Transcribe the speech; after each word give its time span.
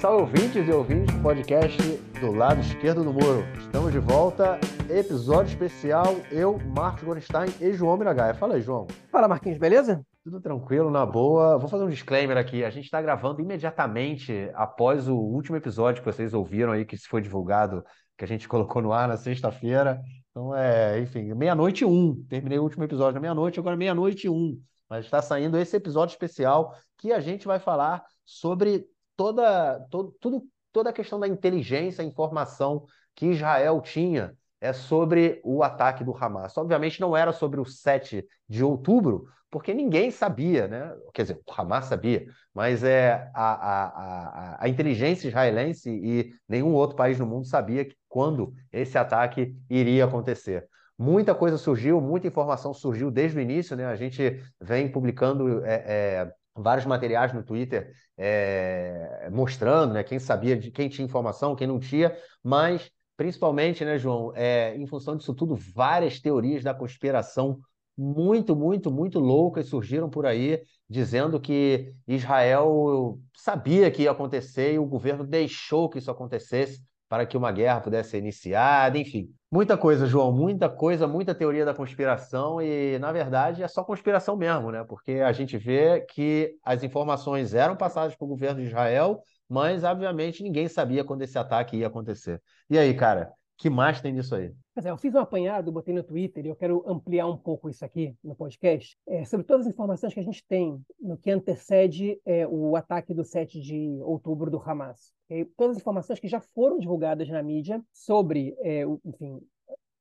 salve 0.00 0.22
ouvintes 0.22 0.66
e 0.66 0.72
ouvintes 0.72 1.14
do 1.14 1.22
podcast 1.22 1.76
do 2.20 2.32
lado 2.32 2.58
esquerdo 2.62 3.04
do 3.04 3.12
muro. 3.12 3.44
Estamos 3.58 3.92
de 3.92 3.98
volta, 3.98 4.58
episódio 4.88 5.50
especial, 5.50 6.16
eu, 6.32 6.58
Marcos 6.74 7.02
Gorenstein 7.02 7.50
e 7.60 7.70
João 7.74 7.98
Miragaia. 7.98 8.32
Fala 8.32 8.54
aí, 8.54 8.62
João. 8.62 8.86
Fala, 9.12 9.28
Marquinhos, 9.28 9.58
beleza? 9.58 10.02
Tudo 10.24 10.40
tranquilo, 10.40 10.90
na 10.90 11.04
boa. 11.04 11.58
Vou 11.58 11.68
fazer 11.68 11.84
um 11.84 11.90
disclaimer 11.90 12.38
aqui. 12.38 12.64
A 12.64 12.70
gente 12.70 12.86
está 12.86 13.02
gravando 13.02 13.42
imediatamente 13.42 14.50
após 14.54 15.06
o 15.06 15.16
último 15.16 15.58
episódio 15.58 16.02
que 16.02 16.10
vocês 16.10 16.32
ouviram 16.32 16.72
aí, 16.72 16.86
que 16.86 16.96
foi 16.96 17.20
divulgado, 17.20 17.84
que 18.16 18.24
a 18.24 18.28
gente 18.28 18.48
colocou 18.48 18.80
no 18.80 18.94
ar 18.94 19.06
na 19.06 19.18
sexta-feira. 19.18 20.00
Então, 20.30 20.56
é, 20.56 20.98
enfim, 20.98 21.34
meia-noite 21.34 21.84
e 21.84 21.86
um. 21.86 22.24
Terminei 22.26 22.58
o 22.58 22.62
último 22.62 22.84
episódio 22.84 23.16
na 23.16 23.20
meia-noite, 23.20 23.60
agora 23.60 23.76
meia-noite 23.76 24.28
e 24.28 24.30
um. 24.30 24.58
Mas 24.88 25.04
está 25.04 25.20
saindo 25.20 25.58
esse 25.58 25.76
episódio 25.76 26.14
especial 26.14 26.74
que 26.96 27.12
a 27.12 27.20
gente 27.20 27.46
vai 27.46 27.58
falar 27.58 28.02
sobre 28.24 28.86
toda, 29.20 29.78
todo, 29.90 30.16
tudo, 30.18 30.42
toda 30.72 30.88
a 30.88 30.92
questão 30.94 31.20
da 31.20 31.28
inteligência, 31.28 32.02
informação 32.02 32.86
que 33.14 33.26
Israel 33.26 33.78
tinha 33.82 34.34
é 34.58 34.72
sobre 34.72 35.42
o 35.44 35.62
ataque 35.62 36.02
do 36.02 36.16
Hamas. 36.16 36.56
Obviamente 36.56 37.02
não 37.02 37.14
era 37.14 37.30
sobre 37.30 37.60
o 37.60 37.66
7 37.66 38.26
de 38.48 38.64
outubro, 38.64 39.26
porque 39.50 39.74
ninguém 39.74 40.10
sabia, 40.10 40.66
né? 40.66 40.94
Quer 41.12 41.22
dizer, 41.22 41.40
o 41.46 41.52
Hamas 41.52 41.84
sabia, 41.84 42.24
mas 42.54 42.82
é 42.82 43.30
a, 43.34 43.52
a, 43.52 43.84
a, 43.84 44.64
a 44.64 44.68
inteligência 44.70 45.28
israelense 45.28 45.90
e 45.90 46.32
nenhum 46.48 46.72
outro 46.72 46.96
país 46.96 47.18
no 47.18 47.26
mundo 47.26 47.46
sabia 47.46 47.86
quando 48.08 48.54
esse 48.72 48.96
ataque 48.96 49.54
iria 49.68 50.06
acontecer. 50.06 50.66
Muita 50.96 51.34
coisa 51.34 51.58
surgiu, 51.58 52.00
muita 52.00 52.26
informação 52.26 52.72
surgiu 52.72 53.10
desde 53.10 53.36
o 53.36 53.40
início, 53.42 53.76
né? 53.76 53.84
A 53.84 53.96
gente 53.96 54.42
vem 54.58 54.90
publicando 54.90 55.62
é, 55.62 55.74
é, 55.74 56.32
vários 56.62 56.86
materiais 56.86 57.32
no 57.32 57.42
Twitter 57.42 57.92
é, 58.16 59.28
mostrando, 59.32 59.94
né? 59.94 60.02
Quem 60.02 60.18
sabia, 60.18 60.56
de 60.56 60.70
quem 60.70 60.88
tinha 60.88 61.04
informação, 61.04 61.56
quem 61.56 61.66
não 61.66 61.78
tinha, 61.78 62.16
mas 62.42 62.90
principalmente, 63.16 63.84
né, 63.84 63.98
João, 63.98 64.32
é, 64.34 64.74
em 64.76 64.86
função 64.86 65.14
disso 65.14 65.34
tudo, 65.34 65.54
várias 65.54 66.18
teorias 66.20 66.64
da 66.64 66.72
conspiração 66.72 67.60
muito, 67.96 68.56
muito, 68.56 68.90
muito 68.90 69.18
loucas 69.18 69.66
surgiram 69.66 70.08
por 70.08 70.24
aí, 70.24 70.62
dizendo 70.88 71.38
que 71.38 71.92
Israel 72.08 73.18
sabia 73.36 73.90
que 73.90 74.04
ia 74.04 74.10
acontecer 74.10 74.72
e 74.72 74.78
o 74.78 74.86
governo 74.86 75.22
deixou 75.22 75.90
que 75.90 75.98
isso 75.98 76.10
acontecesse 76.10 76.82
para 77.10 77.26
que 77.26 77.36
uma 77.36 77.50
guerra 77.50 77.80
pudesse 77.80 78.10
ser 78.10 78.18
iniciada, 78.18 78.96
enfim. 78.96 79.34
Muita 79.50 79.76
coisa, 79.76 80.06
João, 80.06 80.30
muita 80.30 80.68
coisa, 80.68 81.08
muita 81.08 81.34
teoria 81.34 81.64
da 81.64 81.74
conspiração 81.74 82.62
e, 82.62 83.00
na 83.00 83.10
verdade, 83.10 83.64
é 83.64 83.66
só 83.66 83.82
conspiração 83.82 84.36
mesmo, 84.36 84.70
né? 84.70 84.84
Porque 84.84 85.14
a 85.14 85.32
gente 85.32 85.58
vê 85.58 86.02
que 86.02 86.54
as 86.64 86.84
informações 86.84 87.52
eram 87.52 87.74
passadas 87.74 88.14
para 88.14 88.24
o 88.24 88.28
governo 88.28 88.60
de 88.60 88.68
Israel, 88.68 89.24
mas, 89.48 89.82
obviamente, 89.82 90.40
ninguém 90.40 90.68
sabia 90.68 91.02
quando 91.02 91.22
esse 91.22 91.36
ataque 91.36 91.78
ia 91.78 91.88
acontecer. 91.88 92.40
E 92.70 92.78
aí, 92.78 92.94
cara, 92.94 93.32
que 93.60 93.68
mais 93.68 94.00
tem 94.00 94.14
disso 94.14 94.34
aí? 94.34 94.54
É, 94.82 94.88
eu 94.88 94.96
fiz 94.96 95.14
um 95.14 95.18
apanhado, 95.18 95.70
botei 95.70 95.92
no 95.92 96.02
Twitter 96.02 96.46
e 96.46 96.48
eu 96.48 96.56
quero 96.56 96.82
ampliar 96.86 97.26
um 97.26 97.36
pouco 97.36 97.68
isso 97.68 97.84
aqui 97.84 98.16
no 98.24 98.34
podcast, 98.34 98.96
é, 99.06 99.22
sobre 99.26 99.44
todas 99.44 99.66
as 99.66 99.72
informações 99.72 100.14
que 100.14 100.20
a 100.20 100.24
gente 100.24 100.42
tem 100.48 100.82
no 100.98 101.18
que 101.18 101.30
antecede 101.30 102.18
é, 102.24 102.46
o 102.46 102.74
ataque 102.74 103.12
do 103.12 103.22
7 103.22 103.60
de 103.60 104.00
outubro 104.02 104.50
do 104.50 104.58
Hamas. 104.58 105.12
É, 105.28 105.46
todas 105.58 105.76
as 105.76 105.82
informações 105.82 106.18
que 106.18 106.26
já 106.26 106.40
foram 106.40 106.78
divulgadas 106.78 107.28
na 107.28 107.42
mídia 107.42 107.82
sobre, 107.92 108.56
é, 108.60 108.86
o, 108.86 108.98
enfim, 109.04 109.38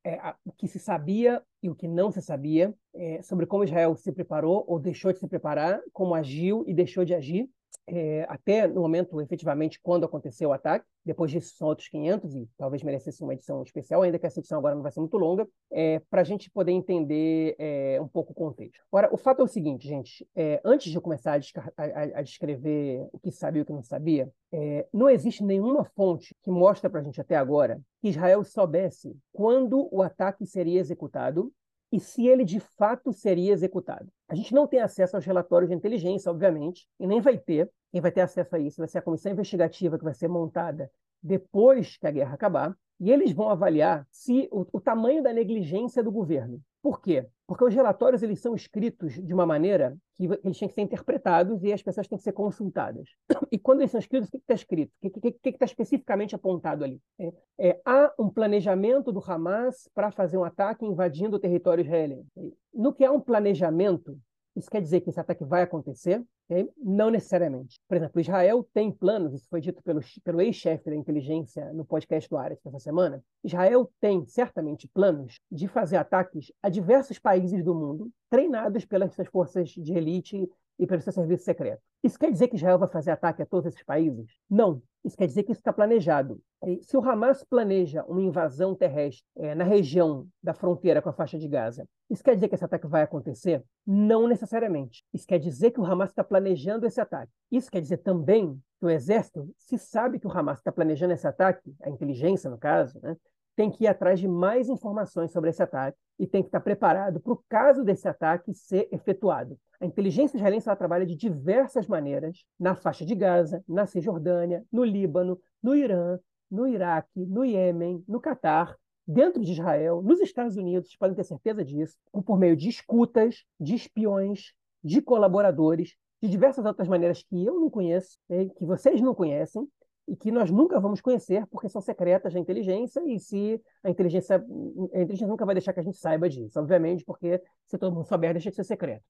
é, 0.06 0.14
a, 0.16 0.38
o 0.46 0.54
que 0.54 0.66
se 0.66 0.80
sabia 0.80 1.44
e 1.62 1.70
o 1.70 1.76
que 1.76 1.88
não 1.88 2.12
se 2.12 2.22
sabia, 2.22 2.74
é, 2.96 3.22
sobre 3.22 3.46
como 3.46 3.66
Israel 3.66 3.94
se 3.98 4.14
preparou 4.14 4.64
ou 4.70 4.80
deixou 4.80 5.12
de 5.12 5.20
se 5.20 5.28
preparar, 5.28 5.82
como 5.92 6.16
agiu 6.16 6.64
e 6.66 6.74
deixou 6.74 7.04
de 7.04 7.14
agir, 7.14 7.50
é, 7.92 8.26
até 8.30 8.68
no 8.68 8.82
momento, 8.82 9.20
efetivamente, 9.20 9.80
quando 9.82 10.06
aconteceu 10.06 10.50
o 10.50 10.54
ataque. 10.54 10.86
Depois 11.04 11.32
disso, 11.32 11.56
são 11.56 11.68
outros 11.68 11.88
500, 11.88 12.36
e 12.36 12.48
talvez 12.56 12.84
merecesse 12.84 13.24
uma 13.24 13.34
edição 13.34 13.64
especial, 13.64 14.04
ainda 14.04 14.20
que 14.20 14.28
essa 14.28 14.40
edição 14.40 14.60
agora 14.60 14.76
não 14.76 14.84
vai 14.84 14.92
ser 14.92 15.00
muito 15.00 15.18
longa, 15.18 15.48
é, 15.72 16.00
para 16.10 16.22
a 16.22 16.24
gente 16.24 16.52
poder 16.52 16.72
entender 16.72 17.56
é, 17.58 18.00
um 18.00 18.08
pouco 18.08 18.32
o 18.32 18.36
contexto. 18.36 18.80
Agora, 18.92 19.10
o 19.12 19.18
fato 19.18 19.42
é 19.42 19.44
o 19.44 19.48
seguinte, 19.48 19.88
gente: 19.88 20.28
é, 20.36 20.62
antes 20.64 20.92
de 20.92 20.98
eu 20.98 21.02
começar 21.02 21.40
a, 21.40 21.84
a, 21.84 22.20
a, 22.20 22.22
descrever 22.22 23.08
o 23.12 23.20
que 23.20 23.32
sabia 23.32 23.62
e 23.62 23.64
o 23.64 23.66
que 23.66 23.74
não 23.74 23.84
sabia, 23.84 24.30
é, 24.52 24.88
não 24.94 25.10
existe 25.10 25.44
nenhuma 25.44 25.84
fonte 25.84 26.36
que 26.44 26.52
mostra 26.52 26.90
para 26.90 27.00
a 27.00 27.04
gente 27.04 27.20
até 27.20 27.36
agora 27.36 27.82
que 28.02 28.10
Israel 28.10 28.44
soubesse 28.44 29.18
quando 29.34 29.90
o 29.92 30.02
ataque 30.02 30.46
seria 30.46 30.80
executado 30.80 31.52
e 31.92 32.00
se 32.00 32.28
ele 32.28 32.46
de 32.46 32.60
fato 32.60 33.12
seria 33.12 33.52
executado. 33.52 34.08
A 34.30 34.36
gente 34.36 34.54
não 34.54 34.68
tem 34.68 34.80
acesso 34.80 35.16
aos 35.16 35.26
relatórios 35.26 35.70
de 35.70 35.76
inteligência, 35.76 36.32
obviamente, 36.32 36.88
e 37.00 37.08
nem 37.08 37.20
vai 37.20 37.38
ter. 37.38 37.70
Quem 37.92 38.00
vai 38.00 38.12
ter 38.12 38.22
acesso 38.22 38.56
a 38.56 38.60
isso 38.60 38.78
vai 38.78 38.88
ser 38.88 39.00
a 39.00 39.02
comissão 39.02 39.32
investigativa 39.32 39.98
que 39.98 40.04
vai 40.04 40.14
ser 40.14 40.28
montada 40.28 40.92
depois 41.22 41.98
que 41.98 42.06
a 42.06 42.12
guerra 42.12 42.36
acabar, 42.36 42.78
e 43.00 43.12
eles 43.12 43.32
vão 43.32 43.50
avaliar 43.50 44.06
se 44.12 44.48
o, 44.52 44.66
o 44.74 44.82
tamanho 44.82 45.24
da 45.24 45.32
negligência 45.32 46.04
do 46.04 46.12
governo. 46.12 46.62
Por 46.82 47.02
quê? 47.02 47.28
Porque 47.46 47.64
os 47.64 47.74
relatórios 47.74 48.24
eles 48.24 48.40
são 48.40 48.56
escritos 48.56 49.14
de 49.14 49.34
uma 49.34 49.46
maneira 49.46 49.98
que 50.16 50.26
eles 50.26 50.58
têm 50.58 50.68
que 50.68 50.74
ser 50.74 50.82
interpretados 50.82 51.64
e 51.64 51.74
as 51.74 51.82
pessoas 51.82 52.08
têm 52.08 52.18
que 52.18 52.24
ser 52.24 52.32
consultadas. 52.32 53.10
E 53.52 53.58
quando 53.58 53.82
eles 53.82 53.92
são 53.92 54.00
escritos, 54.00 54.30
o 54.30 54.32
que 54.32 54.38
está 54.38 54.54
escrito? 54.54 54.92
O 55.02 55.10
que 55.10 55.50
está 55.50 55.66
especificamente 55.66 56.36
apontado 56.36 56.84
ali? 56.84 57.02
É, 57.20 57.34
é, 57.58 57.82
há 57.84 58.14
um 58.18 58.30
planejamento 58.30 59.12
do 59.12 59.24
Hamas 59.26 59.90
para 59.94 60.12
fazer 60.12 60.38
um 60.38 60.44
ataque 60.44 60.86
invadindo 60.86 61.36
o 61.36 61.40
território 61.40 61.84
israelense. 61.84 62.30
No 62.74 62.94
que 62.94 63.04
há 63.04 63.12
um 63.12 63.20
planejamento, 63.20 64.18
isso 64.56 64.70
quer 64.70 64.82
dizer 64.82 65.02
que 65.02 65.10
esse 65.10 65.20
ataque 65.20 65.44
vai 65.44 65.62
acontecer? 65.62 66.24
Okay? 66.50 66.70
Não 66.78 67.10
necessariamente. 67.10 67.80
Por 67.88 67.96
exemplo, 67.96 68.20
Israel 68.20 68.68
tem 68.74 68.92
planos, 68.92 69.34
isso 69.34 69.48
foi 69.50 69.62
dito 69.62 69.82
pelo, 69.84 70.02
pelo 70.24 70.42
ex-chefe 70.42 70.90
da 70.90 70.96
inteligência 70.96 71.72
no 71.74 71.86
podcast 71.86 72.30
do 72.30 72.38
Ares 72.38 72.60
essa 72.66 72.80
semana. 72.80 73.24
Israel 73.44 73.92
tem 74.00 74.26
certamente 74.26 74.88
planos 74.88 75.40
de 75.52 75.68
fazer 75.68 75.98
ataques 75.98 76.52
a 76.62 76.70
diversos 76.70 77.20
países 77.20 77.64
do 77.64 77.76
mundo, 77.76 78.10
treinados 78.30 78.86
pelas 78.86 79.14
suas 79.14 79.28
forças 79.28 79.70
de 79.70 79.94
elite 79.94 80.50
e 80.80 80.88
pelo 80.88 81.02
seu 81.02 81.12
serviço 81.12 81.44
secreto. 81.44 81.82
Isso 82.02 82.18
quer 82.18 82.32
dizer 82.32 82.48
que 82.48 82.56
Israel 82.56 82.80
vai 82.80 82.88
fazer 82.88 83.12
ataque 83.12 83.42
a 83.42 83.46
todos 83.46 83.68
esses 83.68 83.84
países? 83.84 84.32
Não. 84.50 84.82
Isso 85.04 85.18
quer 85.18 85.28
dizer 85.28 85.44
que 85.44 85.52
isso 85.52 85.60
está 85.60 85.72
planejado. 85.72 86.42
E 86.66 86.82
se 86.84 86.98
o 86.98 87.02
Hamas 87.02 87.44
planeja 87.44 88.04
uma 88.06 88.22
invasão 88.22 88.76
terrestre 88.76 89.24
é, 89.38 89.56
na 89.56 89.64
região 89.64 90.28
da 90.42 90.54
fronteira 90.54 91.02
com 91.02 91.10
a 91.10 91.14
faixa 91.14 91.38
de 91.38 91.48
Gaza, 91.48 91.86
isso 92.10 92.24
quer 92.24 92.36
dizer 92.36 92.48
que 92.48 92.56
esse 92.56 92.66
ataque 92.66 92.88
vai 92.88 93.04
acontecer? 93.04 93.64
Não 93.86 94.28
necessariamente. 94.28 95.04
Isso 95.14 95.28
quer 95.28 95.40
dizer 95.40 95.72
que 95.72 95.80
o 95.80 95.86
Hamas 95.86 96.10
está 96.10 96.24
planejando 96.24 96.86
esse 96.86 97.00
ataque. 97.00 97.32
Isso 97.52 97.72
quer 97.72 97.82
dizer 97.82 97.98
também 97.98 98.60
que 98.80 98.86
o 98.86 98.90
exército, 98.90 99.50
se 99.58 99.78
sabe 99.78 100.20
que 100.20 100.28
o 100.28 100.32
Hamas 100.32 100.60
está 100.60 100.72
planejando 100.72 101.14
esse 101.14 101.28
ataque, 101.28 101.74
a 101.82 101.90
inteligência, 101.90 102.50
no 102.50 102.58
caso, 102.58 103.00
né, 103.02 103.16
tem 103.60 103.70
que 103.70 103.84
ir 103.84 103.88
atrás 103.88 104.22
de 104.22 104.26
mais 104.26 104.70
informações 104.70 105.34
sobre 105.34 105.50
esse 105.50 105.62
ataque 105.62 105.98
e 106.18 106.26
tem 106.26 106.42
que 106.42 106.48
estar 106.48 106.62
preparado 106.62 107.20
para 107.20 107.34
o 107.34 107.44
caso 107.50 107.84
desse 107.84 108.08
ataque 108.08 108.54
ser 108.54 108.88
efetuado. 108.90 109.60
A 109.82 109.86
inteligência 109.86 110.38
israelense 110.38 110.74
trabalha 110.78 111.06
de 111.06 111.14
diversas 111.14 111.86
maneiras 111.86 112.46
na 112.58 112.74
faixa 112.74 113.06
de 113.06 113.14
Gaza, 113.14 113.62
na 113.68 113.86
Cisjordânia, 113.86 114.64
no 114.72 114.86
Líbano, 114.86 115.38
no 115.62 115.76
Irã, 115.76 116.18
no 116.50 116.66
Iraque, 116.66 117.26
no 117.26 117.44
Iêmen, 117.44 118.02
no 118.08 118.22
Catar, 118.22 118.78
dentro 119.06 119.44
de 119.44 119.52
Israel, 119.52 120.02
nos 120.02 120.22
Estados 120.22 120.56
Unidos, 120.56 120.96
podem 120.96 121.18
ter 121.18 121.26
certeza 121.26 121.62
disso, 121.62 121.98
por 122.26 122.40
meio 122.40 122.56
de 122.56 122.70
escutas, 122.70 123.44
de 123.60 123.76
espiões, 123.76 124.54
de 124.82 125.02
colaboradores, 125.02 125.98
de 126.24 126.30
diversas 126.30 126.66
outras 126.66 126.88
maneiras 126.88 127.24
que 127.24 127.46
eu 127.46 127.60
não 127.60 127.70
conheço, 127.70 128.18
que 128.30 128.64
vocês 128.66 129.02
não 129.02 129.14
conhecem, 129.14 129.68
e 130.10 130.16
que 130.16 130.32
nós 130.32 130.50
nunca 130.50 130.80
vamos 130.80 131.00
conhecer 131.00 131.46
porque 131.48 131.70
são 131.70 131.82
secretas 131.82 132.34
da 132.34 132.40
inteligência 132.40 133.02
e 133.06 133.20
se 133.20 133.62
a 133.84 133.90
inteligência 133.90 134.36
a 134.38 135.02
inteligência 135.02 135.28
nunca 135.28 135.46
vai 135.46 135.54
deixar 135.54 135.72
que 135.72 135.80
a 135.80 135.84
gente 135.84 135.98
saiba 135.98 136.28
disso, 136.28 136.60
obviamente, 136.60 137.06
porque 137.06 137.42
se 137.68 137.78
todo 137.78 137.94
mundo 137.94 138.08
souber 138.08 138.34
deixa 138.34 138.50
de 138.50 138.56
ser 138.56 138.64
secreto. 138.64 139.04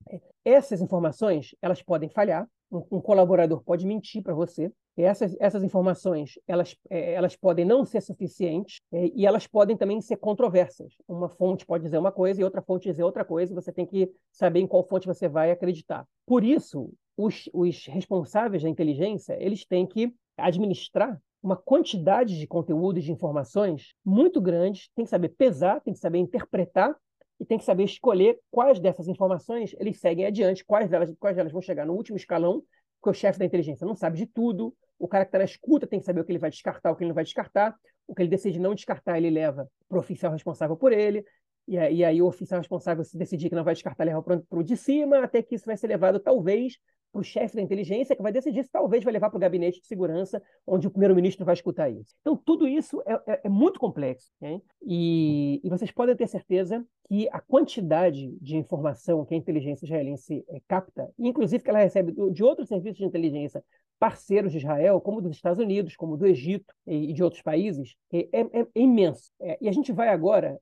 Essas 0.43 0.81
informações 0.81 1.55
elas 1.61 1.81
podem 1.81 2.09
falhar, 2.09 2.47
um, 2.71 2.83
um 2.91 3.01
colaborador 3.01 3.63
pode 3.63 3.85
mentir 3.85 4.21
para 4.21 4.33
você. 4.33 4.71
Essas, 4.97 5.33
essas 5.39 5.63
informações 5.63 6.37
elas, 6.45 6.75
é, 6.89 7.13
elas 7.13 7.33
podem 7.33 7.63
não 7.63 7.85
ser 7.85 8.01
suficientes 8.01 8.81
é, 8.91 9.09
e 9.15 9.25
elas 9.25 9.47
podem 9.47 9.77
também 9.77 10.01
ser 10.01 10.17
controversas. 10.17 10.93
Uma 11.07 11.29
fonte 11.29 11.65
pode 11.65 11.85
dizer 11.85 11.97
uma 11.97 12.11
coisa 12.11 12.41
e 12.41 12.43
outra 12.43 12.61
fonte 12.61 12.89
dizer 12.89 13.03
outra 13.03 13.23
coisa. 13.23 13.53
E 13.53 13.55
você 13.55 13.71
tem 13.71 13.85
que 13.85 14.11
saber 14.29 14.59
em 14.59 14.67
qual 14.67 14.83
fonte 14.83 15.07
você 15.07 15.29
vai 15.29 15.51
acreditar. 15.51 16.05
Por 16.25 16.43
isso, 16.43 16.91
os, 17.15 17.49
os 17.53 17.85
responsáveis 17.85 18.63
da 18.63 18.69
inteligência 18.69 19.37
eles 19.39 19.65
têm 19.65 19.85
que 19.85 20.13
administrar 20.39 21.19
uma 21.41 21.55
quantidade 21.55 22.37
de 22.37 22.45
conteúdo 22.45 22.99
e 22.99 23.01
de 23.01 23.11
informações 23.11 23.93
muito 24.03 24.41
grandes, 24.41 24.89
tem 24.95 25.05
que 25.05 25.11
saber 25.11 25.29
pesar, 25.29 25.79
tem 25.81 25.93
que 25.93 25.99
saber 25.99 26.17
interpretar 26.17 26.95
e 27.39 27.45
tem 27.45 27.57
que 27.57 27.63
saber 27.63 27.83
escolher 27.85 28.37
quais 28.51 28.79
dessas 28.79 29.07
informações 29.07 29.73
eles 29.79 29.99
seguem 29.99 30.25
adiante, 30.25 30.65
quais 30.65 30.89
delas, 30.89 31.13
quais 31.17 31.37
delas 31.37 31.51
vão 31.51 31.61
chegar 31.61 31.85
no 31.85 31.93
último 31.93 32.17
escalão, 32.17 32.61
porque 33.01 33.17
o 33.17 33.19
chefe 33.19 33.39
da 33.39 33.45
inteligência 33.45 33.87
não 33.87 33.95
sabe 33.95 34.17
de 34.17 34.25
tudo, 34.25 34.75
o 34.97 35.07
cara 35.07 35.23
que 35.23 35.29
está 35.29 35.37
na 35.37 35.45
escuta 35.45 35.87
tem 35.87 35.99
que 35.99 36.05
saber 36.05 36.19
o 36.19 36.25
que 36.25 36.31
ele 36.31 36.39
vai 36.39 36.49
descartar, 36.49 36.91
o 36.91 36.95
que 36.95 37.03
ele 37.03 37.09
não 37.09 37.15
vai 37.15 37.23
descartar, 37.23 37.73
o 38.05 38.13
que 38.13 38.21
ele 38.21 38.29
decide 38.29 38.59
não 38.59 38.75
descartar, 38.75 39.17
ele 39.17 39.29
leva 39.29 39.69
para 39.87 39.97
o 39.97 40.01
oficial 40.01 40.33
responsável 40.33 40.75
por 40.75 40.91
ele, 40.91 41.23
e 41.69 41.77
aí, 41.77 41.97
e 41.97 42.03
aí, 42.03 42.19
o 42.19 42.25
oficial 42.25 42.59
responsável 42.59 43.03
se 43.03 43.15
decidir 43.15 43.47
que 43.47 43.55
não 43.55 43.63
vai 43.63 43.75
descartar, 43.75 44.03
leva 44.03 44.23
para 44.23 44.41
o 44.49 44.63
de 44.63 44.75
cima, 44.75 45.23
até 45.23 45.43
que 45.43 45.53
isso 45.53 45.67
vai 45.67 45.77
ser 45.77 45.85
levado, 45.85 46.19
talvez, 46.19 46.79
para 47.11 47.21
o 47.21 47.23
chefe 47.23 47.55
da 47.55 47.61
inteligência, 47.61 48.15
que 48.15 48.21
vai 48.21 48.31
decidir 48.31 48.63
se 48.63 48.71
talvez 48.71 49.03
vai 49.03 49.13
levar 49.13 49.29
para 49.29 49.37
o 49.37 49.39
gabinete 49.39 49.81
de 49.81 49.87
segurança, 49.87 50.41
onde 50.65 50.87
o 50.87 50.91
primeiro-ministro 50.91 51.45
vai 51.45 51.53
escutar 51.53 51.89
isso. 51.89 52.15
Então, 52.21 52.35
tudo 52.35 52.67
isso 52.67 53.01
é, 53.05 53.33
é, 53.33 53.41
é 53.45 53.49
muito 53.49 53.79
complexo. 53.79 54.31
Né? 54.39 54.61
E, 54.81 55.59
e, 55.63 55.69
vocês 55.69 55.91
podem 55.91 56.15
ter 56.15 56.27
certeza 56.27 56.85
que 57.07 57.27
a 57.31 57.39
quantidade 57.39 58.37
de 58.39 58.57
informação 58.57 59.25
que 59.25 59.33
a 59.33 59.37
inteligência 59.37 59.85
israelense 59.85 60.45
é, 60.49 60.61
capta, 60.67 61.09
inclusive 61.17 61.63
que 61.63 61.69
ela 61.69 61.79
recebe 61.79 62.13
de 62.31 62.43
outros 62.43 62.67
serviços 62.67 62.99
de 62.99 63.05
inteligência 63.05 63.63
parceiros 63.99 64.51
de 64.53 64.59
Israel, 64.59 65.01
como 65.01 65.21
dos 65.21 65.35
Estados 65.35 65.59
Unidos, 65.59 65.95
como 65.95 66.15
do 66.15 66.25
Egito 66.25 66.73
e, 66.87 67.11
de 67.11 67.21
outros 67.21 67.41
países, 67.41 67.95
é, 68.13 68.29
é, 68.31 68.61
é 68.61 68.67
imenso. 68.73 69.31
É, 69.41 69.57
e 69.59 69.67
a 69.67 69.71
gente 69.71 69.91
vai 69.91 70.07
agora 70.07 70.57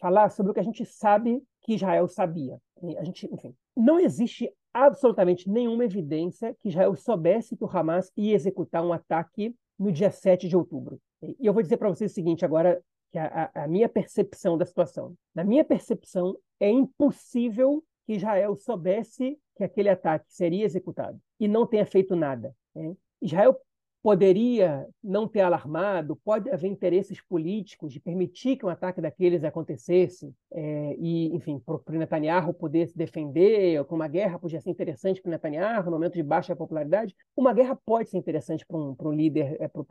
falar 0.00 0.28
sobre 0.30 0.50
o 0.50 0.54
que 0.54 0.60
a 0.60 0.64
gente 0.64 0.84
sabe 0.84 1.42
que 1.66 1.74
Israel 1.74 2.06
sabia. 2.06 2.60
A 2.96 3.02
gente, 3.02 3.28
enfim, 3.32 3.52
não 3.76 3.98
existe 3.98 4.48
absolutamente 4.72 5.50
nenhuma 5.50 5.84
evidência 5.84 6.56
que 6.60 6.68
Israel 6.68 6.94
soubesse 6.94 7.56
que 7.56 7.64
o 7.64 7.68
Hamas 7.68 8.12
ia 8.16 8.34
executar 8.34 8.84
um 8.84 8.92
ataque 8.92 9.52
no 9.76 9.90
dia 9.90 10.10
7 10.10 10.48
de 10.48 10.56
outubro. 10.56 11.00
E 11.20 11.44
eu 11.44 11.52
vou 11.52 11.62
dizer 11.62 11.76
para 11.76 11.88
vocês 11.88 12.12
o 12.12 12.14
seguinte 12.14 12.44
agora, 12.44 12.80
que 13.10 13.18
a, 13.18 13.50
a, 13.52 13.66
minha 13.66 13.88
percepção 13.88 14.56
da 14.56 14.64
situação. 14.64 15.14
Na 15.34 15.42
minha 15.42 15.64
percepção, 15.64 16.36
é 16.60 16.70
impossível 16.70 17.82
que 18.06 18.14
Israel 18.14 18.54
soubesse 18.56 19.36
que 19.56 19.64
aquele 19.64 19.88
ataque 19.88 20.26
seria 20.28 20.64
executado 20.64 21.18
e 21.40 21.48
não 21.48 21.66
tenha 21.66 21.84
feito 21.84 22.14
nada. 22.14 22.54
Né? 22.74 22.94
Israel 23.20 23.58
poderia 24.02 24.86
não 25.02 25.26
ter 25.26 25.40
alarmado, 25.40 26.16
pode 26.24 26.48
haver 26.50 26.68
interesses 26.68 27.20
políticos 27.20 27.92
de 27.92 27.98
permitir 27.98 28.56
que 28.56 28.64
um 28.64 28.68
ataque 28.68 29.00
daqueles 29.00 29.42
acontecesse, 29.42 30.32
é, 30.52 30.96
e, 30.98 31.34
enfim, 31.34 31.58
para 31.58 31.74
o 31.74 31.98
Netanyahu 31.98 32.54
poder 32.54 32.86
se 32.86 32.96
defender, 32.96 33.80
ou 33.80 33.86
uma 33.96 34.06
guerra 34.06 34.38
podia 34.38 34.60
ser 34.60 34.70
interessante 34.70 35.20
para 35.20 35.28
o 35.28 35.32
Netanyahu, 35.32 35.86
no 35.86 35.90
momento 35.90 36.14
de 36.14 36.22
baixa 36.22 36.54
popularidade. 36.54 37.16
Uma 37.36 37.52
guerra 37.52 37.76
pode 37.84 38.08
ser 38.10 38.18
interessante 38.18 38.64
para 38.64 38.76
um, 38.76 38.94
um, 38.98 39.12
líder, 39.12 39.56
é, 39.60 39.66
para 39.66 39.82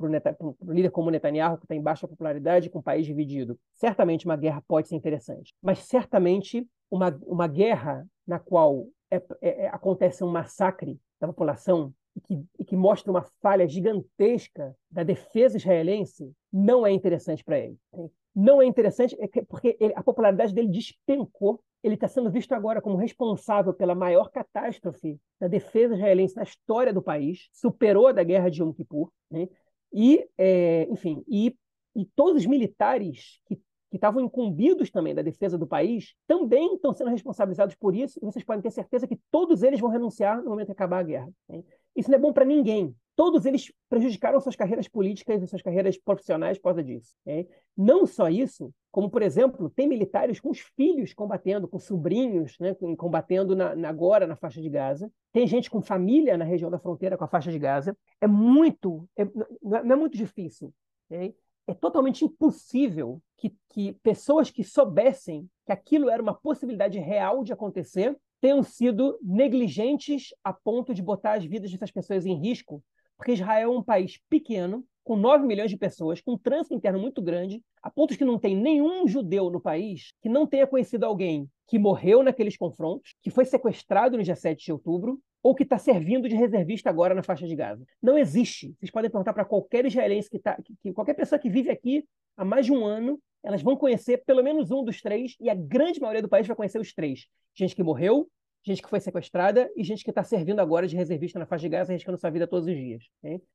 um 0.41 0.55
líder 0.73 0.91
como 0.91 1.11
Netanyahu, 1.11 1.57
que 1.57 1.65
está 1.65 1.75
em 1.75 1.81
baixa 1.81 2.07
popularidade, 2.07 2.69
com 2.69 2.79
o 2.79 2.83
país 2.83 3.05
dividido. 3.05 3.59
Certamente 3.75 4.25
uma 4.25 4.37
guerra 4.37 4.63
pode 4.67 4.87
ser 4.87 4.95
interessante, 4.95 5.53
mas 5.61 5.79
certamente 5.79 6.65
uma, 6.89 7.17
uma 7.25 7.47
guerra 7.47 8.07
na 8.25 8.39
qual 8.39 8.87
é, 9.11 9.17
é, 9.41 9.65
é 9.65 9.67
acontece 9.67 10.23
um 10.23 10.31
massacre 10.31 10.99
da 11.19 11.27
população 11.27 11.93
e 12.15 12.21
que, 12.21 12.45
e 12.59 12.65
que 12.65 12.75
mostra 12.75 13.11
uma 13.11 13.23
falha 13.41 13.67
gigantesca 13.67 14.75
da 14.89 15.03
defesa 15.03 15.57
israelense, 15.57 16.31
não 16.51 16.85
é 16.85 16.91
interessante 16.91 17.43
para 17.43 17.59
ele. 17.59 17.77
Não 18.33 18.61
é 18.61 18.65
interessante 18.65 19.15
é 19.19 19.27
porque 19.43 19.77
ele, 19.79 19.93
a 19.95 20.03
popularidade 20.03 20.53
dele 20.53 20.69
despencou. 20.69 21.61
Ele 21.83 21.95
está 21.95 22.07
sendo 22.07 22.31
visto 22.31 22.53
agora 22.53 22.81
como 22.81 22.95
responsável 22.95 23.73
pela 23.73 23.93
maior 23.93 24.29
catástrofe 24.31 25.19
da 25.39 25.47
defesa 25.47 25.93
israelense 25.93 26.35
na 26.35 26.43
história 26.43 26.91
do 26.91 27.01
país, 27.01 27.47
superou 27.51 28.07
a 28.07 28.11
da 28.11 28.23
guerra 28.23 28.49
de 28.49 28.61
Yom 28.61 28.73
Kippur. 28.73 29.11
Né? 29.29 29.47
E, 29.93 30.27
é, 30.37 30.87
enfim, 30.89 31.23
e, 31.27 31.55
e 31.95 32.05
todos 32.15 32.41
os 32.41 32.47
militares 32.47 33.39
que 33.45 33.59
que 33.95 33.97
estavam 33.97 34.21
incumbidos 34.21 34.91
também 34.91 35.15
da 35.15 35.21
defesa 35.21 35.57
do 35.57 35.65
país, 35.65 36.13
também 36.27 36.75
estão 36.75 36.93
sendo 36.93 37.09
responsabilizados 37.09 37.75
por 37.75 37.95
isso, 37.95 38.19
e 38.21 38.25
vocês 38.25 38.43
podem 38.43 38.61
ter 38.61 38.71
certeza 38.71 39.07
que 39.07 39.17
todos 39.31 39.63
eles 39.63 39.79
vão 39.79 39.89
renunciar 39.89 40.43
no 40.43 40.49
momento 40.49 40.67
que 40.67 40.73
acabar 40.73 40.99
a 40.99 41.03
guerra. 41.03 41.29
Né? 41.47 41.63
Isso 41.95 42.11
não 42.11 42.17
é 42.17 42.21
bom 42.21 42.33
para 42.33 42.43
ninguém. 42.43 42.93
Todos 43.15 43.45
eles 43.45 43.71
prejudicaram 43.89 44.41
suas 44.41 44.57
carreiras 44.57 44.89
políticas 44.89 45.41
e 45.41 45.47
suas 45.47 45.61
carreiras 45.61 45.97
profissionais 45.97 46.57
por 46.57 46.65
causa 46.65 46.83
disso. 46.83 47.15
Okay? 47.25 47.47
Não 47.77 48.05
só 48.05 48.27
isso, 48.27 48.73
como, 48.91 49.09
por 49.09 49.21
exemplo, 49.21 49.69
tem 49.69 49.87
militares 49.87 50.41
com 50.41 50.49
os 50.49 50.59
filhos 50.59 51.13
combatendo, 51.13 51.65
com 51.65 51.79
sobrinhos 51.79 52.57
né, 52.59 52.75
combatendo 52.97 53.55
na, 53.55 53.73
na, 53.73 53.87
agora 53.87 54.27
na 54.27 54.35
faixa 54.35 54.61
de 54.61 54.69
Gaza. 54.69 55.09
Tem 55.31 55.47
gente 55.47 55.69
com 55.69 55.81
família 55.81 56.37
na 56.37 56.43
região 56.43 56.69
da 56.69 56.79
fronteira 56.79 57.17
com 57.17 57.23
a 57.23 57.29
faixa 57.29 57.49
de 57.49 57.59
Gaza. 57.59 57.97
É 58.19 58.27
muito, 58.27 59.07
é, 59.17 59.23
não 59.63 59.93
é 59.93 59.95
muito 59.95 60.17
difícil. 60.17 60.73
É 61.67 61.73
totalmente 61.73 62.23
impossível 62.23 63.21
que, 63.37 63.55
que 63.69 63.93
pessoas 64.03 64.51
que 64.51 64.63
soubessem 64.63 65.49
que 65.65 65.71
aquilo 65.71 66.09
era 66.09 66.21
uma 66.21 66.33
possibilidade 66.33 66.99
real 66.99 67.43
de 67.43 67.51
acontecer 67.51 68.15
tenham 68.39 68.61
sido 68.61 69.17
negligentes 69.21 70.33
a 70.43 70.53
ponto 70.53 70.93
de 70.93 71.01
botar 71.01 71.33
as 71.33 71.45
vidas 71.45 71.71
dessas 71.71 71.91
pessoas 71.91 72.25
em 72.25 72.35
risco, 72.35 72.83
porque 73.17 73.31
Israel 73.31 73.73
é 73.73 73.77
um 73.77 73.81
país 73.81 74.19
pequeno, 74.29 74.85
com 75.03 75.15
9 75.15 75.45
milhões 75.45 75.69
de 75.69 75.77
pessoas, 75.77 76.19
com 76.19 76.33
um 76.33 76.37
trânsito 76.37 76.75
interno 76.75 76.99
muito 76.99 77.21
grande, 77.21 77.63
a 77.81 77.89
ponto 77.89 78.17
que 78.17 78.25
não 78.25 78.39
tem 78.39 78.55
nenhum 78.55 79.07
judeu 79.07 79.49
no 79.49 79.61
país 79.61 80.13
que 80.21 80.27
não 80.27 80.47
tenha 80.47 80.67
conhecido 80.67 81.05
alguém 81.05 81.49
que 81.67 81.79
morreu 81.79 82.23
naqueles 82.23 82.57
confrontos, 82.57 83.15
que 83.21 83.29
foi 83.29 83.45
sequestrado 83.45 84.17
no 84.17 84.23
dia 84.23 84.35
7 84.35 84.65
de 84.65 84.71
outubro, 84.71 85.19
ou 85.45 85.53
que 85.53 85.61
está 85.61 85.77
servindo 85.77 86.27
de 86.27 86.35
reservista 86.35 86.89
agora 86.89 87.13
na 87.13 87.21
faixa 87.21 87.45
de 87.45 87.55
Gaza. 87.55 87.85
Não 88.01 88.17
existe. 88.17 88.73
Vocês 88.79 88.89
podem 88.89 89.11
perguntar 89.11 89.31
para 89.31 89.45
qualquer 89.45 89.85
israelense 89.85 90.27
que 90.27 90.37
está, 90.37 90.57
que, 90.81 90.91
qualquer 90.91 91.13
pessoa 91.13 91.37
que 91.37 91.51
vive 91.51 91.69
aqui 91.69 92.03
há 92.35 92.43
mais 92.43 92.65
de 92.65 92.71
um 92.71 92.83
ano, 92.83 93.19
elas 93.43 93.61
vão 93.61 93.77
conhecer 93.77 94.23
pelo 94.25 94.41
menos 94.41 94.71
um 94.71 94.83
dos 94.83 95.03
três, 95.03 95.35
e 95.39 95.47
a 95.47 95.53
grande 95.53 96.01
maioria 96.01 96.23
do 96.23 96.27
país 96.27 96.47
vai 96.47 96.55
conhecer 96.55 96.79
os 96.79 96.91
três. 96.91 97.27
Gente 97.53 97.75
que 97.75 97.83
morreu, 97.83 98.27
gente 98.65 98.81
que 98.81 98.89
foi 98.89 98.99
sequestrada 98.99 99.69
e 99.75 99.83
gente 99.83 100.03
que 100.03 100.09
está 100.09 100.23
servindo 100.23 100.61
agora 100.61 100.87
de 100.87 100.95
reservista 100.95 101.37
na 101.37 101.45
faixa 101.45 101.61
de 101.61 101.69
Gaza, 101.69 101.91
arriscando 101.91 102.17
sua 102.17 102.31
vida 102.31 102.47
todos 102.47 102.67
os 102.67 102.73
dias. 102.73 103.03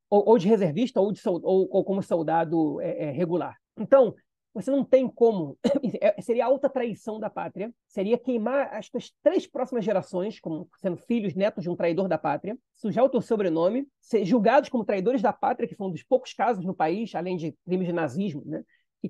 Ou, 0.08 0.28
ou, 0.28 0.38
de 0.38 0.46
reservista 0.46 1.00
ou, 1.00 1.10
de, 1.10 1.20
ou, 1.26 1.42
ou 1.42 1.84
como 1.84 2.04
soldado 2.04 2.80
é, 2.80 3.06
é, 3.06 3.10
regular. 3.10 3.56
Então, 3.76 4.14
você 4.52 4.70
não 4.70 4.84
tem 4.84 5.08
como. 5.08 5.58
É, 6.02 6.20
seria 6.22 6.46
alta 6.46 6.68
traição 6.68 7.18
da 7.18 7.28
pátria, 7.28 7.72
seria 7.86 8.16
queimar 8.16 8.72
as 8.72 8.86
suas 8.86 9.12
três 9.22 9.46
próximas 9.46 9.84
gerações, 9.84 10.40
como 10.40 10.68
sendo 10.78 10.96
filhos, 10.96 11.34
netos 11.34 11.62
de 11.62 11.68
um 11.70 11.76
traidor 11.76 12.08
da 12.08 12.16
pátria, 12.16 12.56
sujar 12.74 13.04
o 13.04 13.08
teu 13.08 13.20
sobrenome, 13.20 13.86
ser 14.00 14.24
julgados 14.24 14.68
como 14.68 14.84
traidores 14.84 15.20
da 15.20 15.32
pátria, 15.32 15.68
que 15.68 15.74
foi 15.74 15.88
um 15.88 15.90
dos 15.90 16.02
poucos 16.02 16.32
casos 16.32 16.64
no 16.64 16.74
país, 16.74 17.14
além 17.14 17.36
de 17.36 17.54
crimes 17.64 17.86
de 17.86 17.92
nazismo, 17.92 18.42
né? 18.46 18.62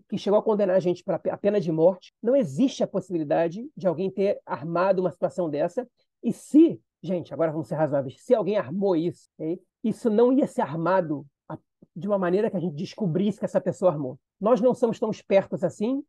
que, 0.09 0.19
chegou 0.19 0.39
a 0.39 0.43
condenar 0.43 0.77
a 0.77 0.81
gente 0.81 1.03
para 1.03 1.21
a 1.31 1.37
pena 1.37 1.61
de 1.61 1.73
morte. 1.73 2.15
Não 2.23 2.37
existe 2.37 2.83
a 2.83 2.87
possibilidade 2.87 3.69
de 3.77 3.87
alguém 3.87 4.11
ter 4.11 4.41
armado 4.47 5.01
uma 5.01 5.11
situação 5.11 5.51
dessa. 5.51 5.89
E 6.23 6.33
se, 6.33 6.81
gente, 7.03 7.33
agora 7.35 7.51
vamos 7.51 7.69
ser 7.69 7.75
razoáveis, 7.75 8.23
se 8.23 8.35
alguém 8.35 8.57
armou 8.57 8.95
isso, 8.95 9.29
okay? 9.35 9.61
isso 9.83 10.09
não 10.09 10.33
ia 10.33 10.47
ser 10.47 10.63
armado 10.63 11.27
de 11.95 12.07
uma 12.07 12.19
maneira 12.19 12.51
que 12.51 12.57
a 12.57 12.61
gente 12.61 12.75
descobrisse 12.75 13.39
que 13.39 13.45
essa 13.45 13.61
pessoa 13.61 13.91
armou. 13.91 14.19
Nós 14.41 14.61
não 14.61 14.75
somos 14.75 14.99
tão 14.99 15.11
espertos 15.11 15.65
assim 15.65 16.03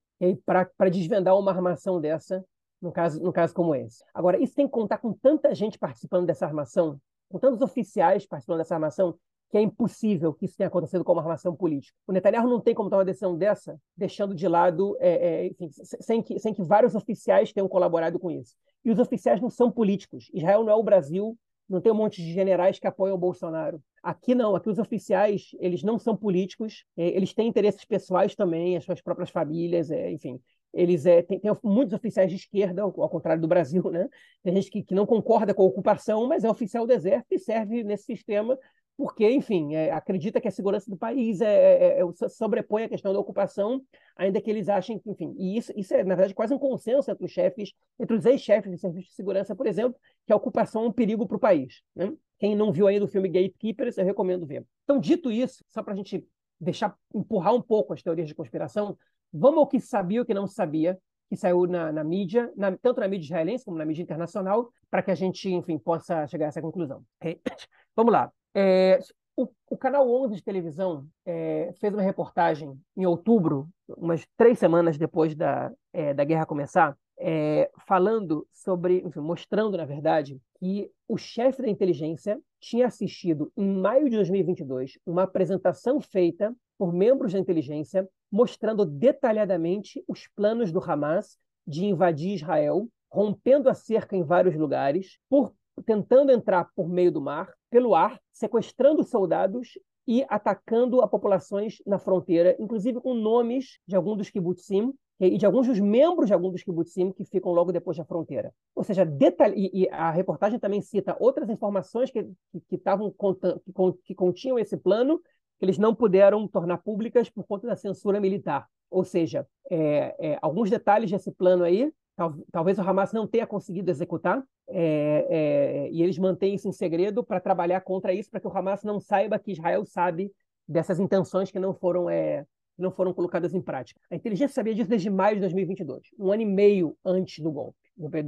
para 0.45 0.89
desvendar 0.89 1.37
uma 1.37 1.51
armação 1.51 1.99
dessa, 1.99 2.43
no 2.81 2.91
caso, 2.91 3.21
no 3.21 3.33
caso 3.33 3.53
como 3.53 3.75
esse. 3.75 4.03
Agora, 4.13 4.41
isso 4.41 4.55
tem 4.55 4.65
que 4.65 4.71
contar 4.71 4.97
com 4.97 5.13
tanta 5.13 5.53
gente 5.53 5.79
participando 5.79 6.25
dessa 6.25 6.45
armação, 6.45 6.99
com 7.29 7.39
tantos 7.39 7.61
oficiais 7.61 8.25
participando 8.25 8.59
dessa 8.59 8.75
armação, 8.75 9.15
que 9.49 9.57
é 9.57 9.61
impossível 9.61 10.33
que 10.33 10.45
isso 10.45 10.55
tenha 10.55 10.69
acontecido 10.69 11.03
com 11.03 11.11
uma 11.11 11.21
armação 11.21 11.53
política. 11.53 11.95
O 12.07 12.13
Netanyahu 12.13 12.47
não 12.47 12.61
tem 12.61 12.73
como 12.73 12.89
tomar 12.89 12.99
uma 12.99 13.05
decisão 13.05 13.37
dessa, 13.37 13.77
deixando 13.97 14.33
de 14.33 14.47
lado, 14.47 14.95
é, 14.99 15.09
é, 15.09 15.47
enfim, 15.47 15.69
sem, 15.69 16.21
que, 16.21 16.39
sem 16.39 16.53
que 16.53 16.63
vários 16.63 16.95
oficiais 16.95 17.51
tenham 17.51 17.67
colaborado 17.67 18.17
com 18.17 18.31
isso. 18.31 18.55
E 18.83 18.89
os 18.89 18.97
oficiais 18.97 19.41
não 19.41 19.49
são 19.49 19.69
políticos. 19.69 20.29
Israel 20.33 20.63
não 20.63 20.71
é 20.71 20.75
o 20.75 20.83
Brasil, 20.83 21.37
não 21.71 21.81
tem 21.81 21.91
um 21.91 21.95
monte 21.95 22.21
de 22.21 22.33
generais 22.33 22.77
que 22.77 22.85
apoiam 22.85 23.15
o 23.15 23.19
Bolsonaro. 23.19 23.81
Aqui 24.03 24.35
não, 24.35 24.55
aqui 24.55 24.69
os 24.69 24.77
oficiais, 24.77 25.51
eles 25.59 25.83
não 25.83 25.97
são 25.97 26.15
políticos, 26.15 26.85
é, 26.97 27.07
eles 27.07 27.33
têm 27.33 27.47
interesses 27.47 27.85
pessoais 27.85 28.35
também, 28.35 28.75
as 28.75 28.83
suas 28.83 29.01
próprias 29.01 29.29
famílias, 29.29 29.89
é, 29.89 30.11
enfim. 30.11 30.39
Eles 30.73 31.05
é, 31.05 31.21
tem, 31.21 31.39
tem, 31.39 31.51
muitos 31.63 31.93
oficiais 31.93 32.29
de 32.29 32.35
esquerda, 32.35 32.81
ao, 32.81 33.01
ao 33.01 33.09
contrário 33.09 33.41
do 33.41 33.47
Brasil, 33.47 33.89
né? 33.89 34.07
Tem 34.43 34.53
gente 34.55 34.69
que, 34.69 34.83
que 34.83 34.95
não 34.95 35.05
concorda 35.05 35.53
com 35.53 35.63
a 35.63 35.65
ocupação, 35.65 36.27
mas 36.27 36.43
é 36.43 36.49
oficial 36.49 36.85
do 36.85 36.93
exército 36.93 37.35
e 37.35 37.39
serve 37.39 37.83
nesse 37.83 38.05
sistema 38.05 38.57
porque, 38.97 39.29
enfim, 39.29 39.73
é, 39.73 39.91
acredita 39.91 40.39
que 40.39 40.47
a 40.47 40.51
segurança 40.51 40.89
do 40.89 40.97
país 40.97 41.41
é, 41.41 41.47
é, 41.47 41.99
é, 41.99 42.01
é 42.01 42.29
sobrepõe 42.29 42.83
a 42.83 42.89
questão 42.89 43.11
da 43.11 43.19
ocupação, 43.19 43.81
ainda 44.15 44.39
que 44.41 44.49
eles 44.49 44.69
achem 44.69 44.99
que, 44.99 45.09
enfim, 45.09 45.33
e 45.37 45.57
isso, 45.57 45.71
isso 45.75 45.93
é, 45.93 46.03
na 46.03 46.15
verdade, 46.15 46.33
quase 46.33 46.53
um 46.53 46.59
consenso 46.59 47.09
entre 47.09 47.25
os 47.25 47.31
chefes, 47.31 47.73
entre 47.99 48.15
os 48.15 48.25
ex-chefes 48.25 48.71
de 48.71 48.77
serviço 48.77 49.09
de 49.09 49.15
segurança, 49.15 49.55
por 49.55 49.65
exemplo, 49.65 49.99
que 50.25 50.33
a 50.33 50.35
ocupação 50.35 50.83
é 50.83 50.87
um 50.87 50.91
perigo 50.91 51.27
para 51.27 51.37
o 51.37 51.39
país. 51.39 51.81
Né? 51.95 52.13
Quem 52.37 52.55
não 52.55 52.71
viu 52.71 52.87
ainda 52.87 53.05
o 53.05 53.07
filme 53.07 53.29
Gatekeepers, 53.29 53.97
eu 53.97 54.05
recomendo 54.05 54.45
ver. 54.45 54.65
Então, 54.83 54.99
dito 54.99 55.31
isso, 55.31 55.63
só 55.67 55.81
para 55.81 55.93
a 55.93 55.95
gente 55.95 56.25
deixar, 56.59 56.95
empurrar 57.13 57.55
um 57.55 57.61
pouco 57.61 57.93
as 57.93 58.03
teorias 58.03 58.27
de 58.27 58.35
conspiração, 58.35 58.97
vamos 59.33 59.59
ao 59.59 59.67
que 59.67 59.79
sabia 59.79 60.19
e 60.19 60.21
o 60.21 60.25
que 60.25 60.33
não 60.33 60.45
sabia, 60.45 60.99
que 61.29 61.35
saiu 61.35 61.65
na, 61.65 61.91
na 61.91 62.03
mídia, 62.03 62.51
na, 62.55 62.75
tanto 62.77 62.99
na 62.99 63.07
mídia 63.07 63.25
israelense 63.25 63.63
como 63.65 63.77
na 63.77 63.85
mídia 63.85 64.03
internacional, 64.03 64.69
para 64.89 65.01
que 65.01 65.09
a 65.09 65.15
gente, 65.15 65.49
enfim, 65.49 65.79
possa 65.79 66.27
chegar 66.27 66.47
a 66.47 66.49
essa 66.49 66.61
conclusão. 66.61 67.03
Okay? 67.19 67.41
Vamos 67.95 68.11
lá. 68.11 68.31
É, 68.53 68.99
o, 69.35 69.47
o, 69.69 69.77
Canal 69.77 70.09
11 70.09 70.35
de 70.35 70.43
televisão 70.43 71.07
é, 71.25 71.73
fez 71.79 71.93
uma 71.93 72.01
reportagem 72.01 72.77
em 72.95 73.05
outubro, 73.05 73.67
umas 73.97 74.25
três 74.37 74.59
semanas 74.59 74.97
depois 74.97 75.35
da, 75.35 75.71
é, 75.93 76.13
da 76.13 76.23
guerra 76.23 76.45
começar, 76.45 76.97
é, 77.17 77.69
falando 77.87 78.47
sobre, 78.51 79.01
enfim, 79.05 79.19
mostrando, 79.19 79.77
na 79.77 79.85
verdade, 79.85 80.39
que 80.59 80.91
o 81.07 81.17
chefe 81.17 81.61
da 81.61 81.69
inteligência 81.69 82.39
tinha 82.59 82.87
assistido, 82.87 83.51
em 83.55 83.67
maio 83.67 84.09
de 84.09 84.15
2022, 84.15 84.99
uma 85.05 85.23
apresentação 85.23 86.01
feita 86.01 86.53
por 86.77 86.93
membros 86.93 87.33
da 87.33 87.39
inteligência 87.39 88.07
mostrando 88.31 88.85
detalhadamente 88.85 90.03
os 90.07 90.27
planos 90.27 90.71
do 90.71 90.79
Hamas 90.79 91.37
de 91.67 91.85
invadir 91.85 92.35
Israel, 92.35 92.87
rompendo 93.11 93.69
a 93.69 93.73
cerca 93.73 94.15
em 94.15 94.23
vários 94.23 94.55
lugares, 94.55 95.19
por 95.29 95.53
tentando 95.85 96.31
entrar 96.31 96.69
por 96.75 96.87
meio 96.89 97.11
do 97.11 97.21
mar, 97.21 97.53
pelo 97.71 97.95
ar, 97.95 98.19
sequestrando 98.31 99.03
soldados 99.03 99.79
e 100.07 100.25
atacando 100.29 101.01
a 101.01 101.07
populações 101.07 101.77
na 101.87 101.97
fronteira, 101.97 102.55
inclusive 102.59 102.99
com 102.99 103.13
nomes 103.13 103.79
de 103.87 103.95
alguns 103.95 104.17
dos 104.17 104.29
kibbutzim 104.29 104.93
e 105.19 105.37
de 105.37 105.45
alguns 105.45 105.67
dos 105.67 105.79
membros 105.79 106.27
de 106.27 106.33
alguns 106.33 106.51
dos 106.51 106.63
kibbutzim 106.63 107.11
que 107.11 107.23
ficam 107.23 107.51
logo 107.51 107.71
depois 107.71 107.95
da 107.95 108.03
fronteira. 108.03 108.51
Ou 108.75 108.83
seja, 108.83 109.05
detalhe, 109.05 109.69
e, 109.73 109.87
a 109.89 110.11
reportagem 110.11 110.59
também 110.59 110.81
cita 110.81 111.15
outras 111.19 111.49
informações 111.49 112.11
que, 112.11 112.23
que, 112.67 112.75
estavam 112.75 113.11
que, 113.11 113.97
que 114.03 114.15
continham 114.15 114.59
esse 114.59 114.75
plano 114.75 115.21
que 115.59 115.65
eles 115.65 115.77
não 115.77 115.93
puderam 115.93 116.47
tornar 116.47 116.79
públicas 116.79 117.29
por 117.29 117.45
conta 117.45 117.67
da 117.67 117.75
censura 117.75 118.19
militar. 118.19 118.67
Ou 118.89 119.05
seja, 119.05 119.47
é, 119.69 120.15
é, 120.19 120.39
alguns 120.41 120.69
detalhes 120.69 121.09
desse 121.09 121.31
plano 121.31 121.63
aí, 121.63 121.93
tal, 122.15 122.35
talvez 122.51 122.77
o 122.77 122.81
Hamas 122.81 123.13
não 123.13 123.27
tenha 123.27 123.47
conseguido 123.47 123.89
executar, 123.89 124.43
é, 124.67 125.27
é 125.29 125.89
e 125.91 126.01
eles 126.01 126.17
mantêm 126.17 126.55
isso 126.55 126.67
em 126.67 126.71
segredo 126.71 127.23
para 127.23 127.39
trabalhar 127.39 127.81
contra 127.81 128.13
isso, 128.13 128.29
para 128.29 128.39
que 128.39 128.47
o 128.47 128.57
Hamas 128.57 128.83
não 128.83 128.99
saiba 128.99 129.39
que 129.39 129.51
Israel 129.51 129.85
sabe 129.85 130.31
dessas 130.67 130.99
intenções 130.99 131.51
que 131.51 131.59
não 131.59 131.73
foram 131.73 132.09
é, 132.09 132.45
não 132.77 132.91
foram 132.91 133.13
colocadas 133.13 133.53
em 133.53 133.61
prática. 133.61 133.99
A 134.09 134.15
inteligência 134.15 134.53
sabia 134.53 134.73
disso 134.73 134.89
desde 134.89 135.09
maio 135.09 135.35
de 135.35 135.41
2022, 135.41 136.07
um 136.17 136.31
ano 136.31 136.41
e 136.41 136.45
meio 136.45 136.97
antes 137.05 137.43
do 137.43 137.51
golpe, 137.51 137.77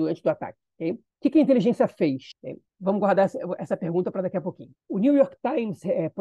antes 0.07 0.21
do 0.21 0.29
ataque. 0.29 0.57
Okay? 0.75 0.91
O 0.93 1.29
que 1.29 1.39
a 1.39 1.41
inteligência 1.41 1.87
fez? 1.87 2.33
Vamos 2.79 2.99
guardar 2.99 3.29
essa 3.57 3.77
pergunta 3.77 4.11
para 4.11 4.23
daqui 4.23 4.37
a 4.37 4.41
pouquinho. 4.41 4.71
O 4.89 4.99
New 4.99 5.15
York 5.15 5.37
Times 5.41 5.85
é, 5.85 6.05
é, 6.05 6.11